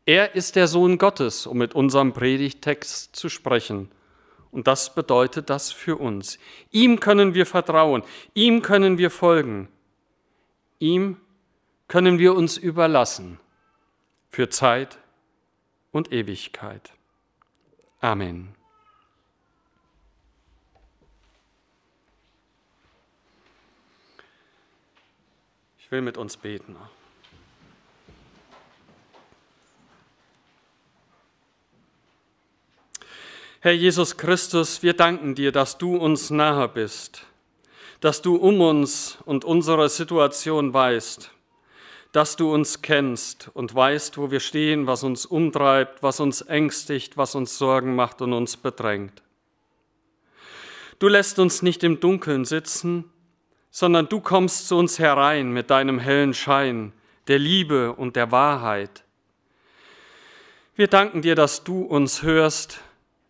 Er 0.05 0.36
ist 0.36 0.58
der 0.58 0.67
Sohn 0.67 0.97
Gottes, 0.97 1.47
um 1.47 1.58
mit 1.58 1.73
unserem 1.73 2.12
Predigtext 2.12 3.15
zu 3.15 3.29
sprechen. 3.29 3.89
Und 4.51 4.67
das 4.67 4.93
bedeutet 4.93 5.49
das 5.49 5.71
für 5.71 5.95
uns. 5.95 6.38
Ihm 6.69 6.99
können 6.99 7.34
wir 7.34 7.45
vertrauen, 7.45 8.03
ihm 8.34 8.62
können 8.62 8.97
wir 8.97 9.10
folgen, 9.10 9.69
ihm 10.79 11.15
können 11.88 12.19
wir 12.19 12.36
uns 12.36 12.58
überlassen 12.58 13.39
für 14.29 14.49
Zeit 14.49 14.97
und 15.93 16.12
Ewigkeit. 16.12 16.91
Amen. 18.01 18.53
Ich 25.77 25.89
will 25.89 26.01
mit 26.01 26.17
uns 26.17 26.36
beten. 26.36 26.75
Herr 33.62 33.74
Jesus 33.74 34.15
Christus, 34.15 34.84
wir 34.84 34.93
danken 34.93 35.36
dir, 35.36 35.52
dass 35.52 35.78
du 35.78 35.98
uns 35.98 36.30
nahe 36.30 36.69
bist, 36.69 37.26
dass 38.00 38.22
du 38.22 38.38
um 38.38 38.62
uns 38.62 39.17
und 39.26 39.43
unsere 39.43 39.89
Situation 39.89 40.74
weißt, 40.74 41.30
dass 42.13 42.38
du 42.38 42.54
uns 42.54 42.82
kennst 42.82 43.52
und 43.54 43.76
weißt, 43.76 44.17
wo 44.17 44.32
wir 44.32 44.39
stehen, 44.39 44.88
was 44.88 45.04
uns 45.04 45.26
umtreibt, 45.26 46.02
was 46.02 46.22
uns 46.22 46.39
ängstigt, 46.39 47.17
was 47.17 47.36
uns 47.36 47.58
Sorgen 47.58 47.95
macht 47.95 48.22
und 48.22 48.32
uns 48.32 48.56
bedrängt. 48.56 49.22
Du 51.00 51.10
lässt 51.10 51.38
uns 51.38 51.62
nicht 51.62 51.84
im 51.84 52.00
Dunkeln 52.00 52.45
sitzen, 52.45 53.12
sondern 53.72 54.08
du 54.08 54.22
kommst 54.22 54.69
zu 54.69 54.78
uns 54.78 55.00
herein 55.00 55.52
mit 55.52 55.69
deinem 55.69 56.00
hellen 56.00 56.34
Schein, 56.34 56.93
der 57.28 57.39
Liebe 57.39 57.91
und 57.91 58.15
der 58.15 58.32
Wahrheit. 58.32 59.04
Wir 60.78 60.88
danken 60.88 61.22
dir, 61.22 61.36
dass 61.36 61.65
du 61.65 61.82
uns 61.82 62.24
hörst, 62.24 62.80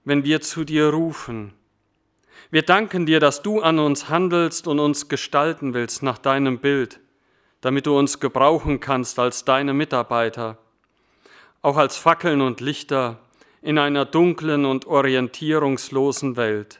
wenn 0.04 0.24
wir 0.24 0.42
zu 0.42 0.64
dir 0.64 0.90
rufen. 0.90 1.54
Wir 2.52 2.64
danken 2.64 3.06
dir, 3.06 3.20
dass 3.20 3.44
du 3.44 3.62
an 3.62 3.78
uns 3.78 4.10
handelst 4.10 4.68
und 4.68 4.80
uns 4.80 5.08
gestalten 5.08 5.74
willst 5.74 6.02
nach 6.02 6.18
deinem 6.18 6.60
Bild, 6.60 7.00
damit 7.62 7.86
du 7.86 7.98
uns 7.98 8.20
gebrauchen 8.20 8.80
kannst 8.80 9.20
als 9.20 9.46
deine 9.46 9.74
Mitarbeiter, 9.74 10.58
auch 11.62 11.78
als 11.78 11.98
Fackeln 11.98 12.42
und 12.42 12.60
Lichter 12.60 13.20
in 13.62 13.78
einer 13.78 14.06
dunklen 14.06 14.66
und 14.66 14.88
orientierungslosen 14.88 16.38
Welt. 16.38 16.80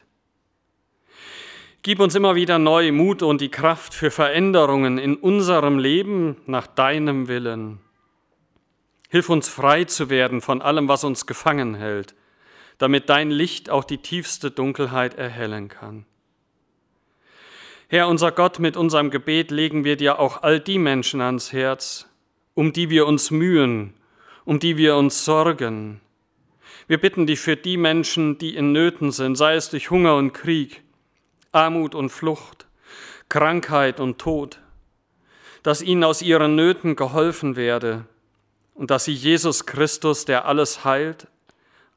Gib 1.82 2.00
uns 2.00 2.14
immer 2.14 2.34
wieder 2.34 2.58
neu 2.58 2.90
Mut 2.92 3.22
und 3.22 3.40
die 3.40 3.50
Kraft 3.50 3.94
für 3.94 4.10
Veränderungen 4.10 4.98
in 4.98 5.14
unserem 5.14 5.78
Leben 5.78 6.36
nach 6.46 6.66
deinem 6.66 7.28
Willen. 7.28 7.78
Hilf 9.08 9.30
uns 9.30 9.48
frei 9.48 9.84
zu 9.84 10.10
werden 10.10 10.40
von 10.40 10.62
allem, 10.62 10.88
was 10.88 11.04
uns 11.04 11.26
gefangen 11.26 11.74
hält 11.74 12.14
damit 12.80 13.10
dein 13.10 13.30
Licht 13.30 13.68
auch 13.68 13.84
die 13.84 13.98
tiefste 13.98 14.50
Dunkelheit 14.50 15.14
erhellen 15.14 15.68
kann. 15.68 16.06
Herr 17.88 18.08
unser 18.08 18.32
Gott, 18.32 18.58
mit 18.58 18.76
unserem 18.76 19.10
Gebet 19.10 19.50
legen 19.50 19.84
wir 19.84 19.96
dir 19.96 20.18
auch 20.18 20.42
all 20.42 20.60
die 20.60 20.78
Menschen 20.78 21.20
ans 21.20 21.52
Herz, 21.52 22.08
um 22.54 22.72
die 22.72 22.88
wir 22.88 23.06
uns 23.06 23.30
mühen, 23.30 23.92
um 24.46 24.60
die 24.60 24.78
wir 24.78 24.96
uns 24.96 25.26
sorgen. 25.26 26.00
Wir 26.86 26.98
bitten 26.98 27.26
dich 27.26 27.40
für 27.40 27.54
die 27.54 27.76
Menschen, 27.76 28.38
die 28.38 28.56
in 28.56 28.72
Nöten 28.72 29.12
sind, 29.12 29.36
sei 29.36 29.56
es 29.56 29.68
durch 29.68 29.90
Hunger 29.90 30.16
und 30.16 30.32
Krieg, 30.32 30.82
Armut 31.52 31.94
und 31.94 32.08
Flucht, 32.08 32.66
Krankheit 33.28 34.00
und 34.00 34.18
Tod, 34.18 34.58
dass 35.62 35.82
ihnen 35.82 36.02
aus 36.02 36.22
ihren 36.22 36.54
Nöten 36.54 36.96
geholfen 36.96 37.56
werde 37.56 38.06
und 38.72 38.90
dass 38.90 39.04
sie 39.04 39.12
Jesus 39.12 39.66
Christus, 39.66 40.24
der 40.24 40.46
alles 40.46 40.82
heilt, 40.86 41.26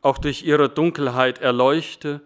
auch 0.04 0.20
durch 0.20 0.44
ihre 0.44 0.70
Dunkelheit 0.70 1.39
erleuchte 1.39 2.22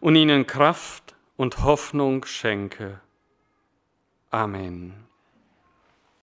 und 0.00 0.14
ihnen 0.14 0.46
Kraft 0.46 1.16
und 1.36 1.64
Hoffnung 1.64 2.24
schenke. 2.24 3.00
Amen. 4.30 5.03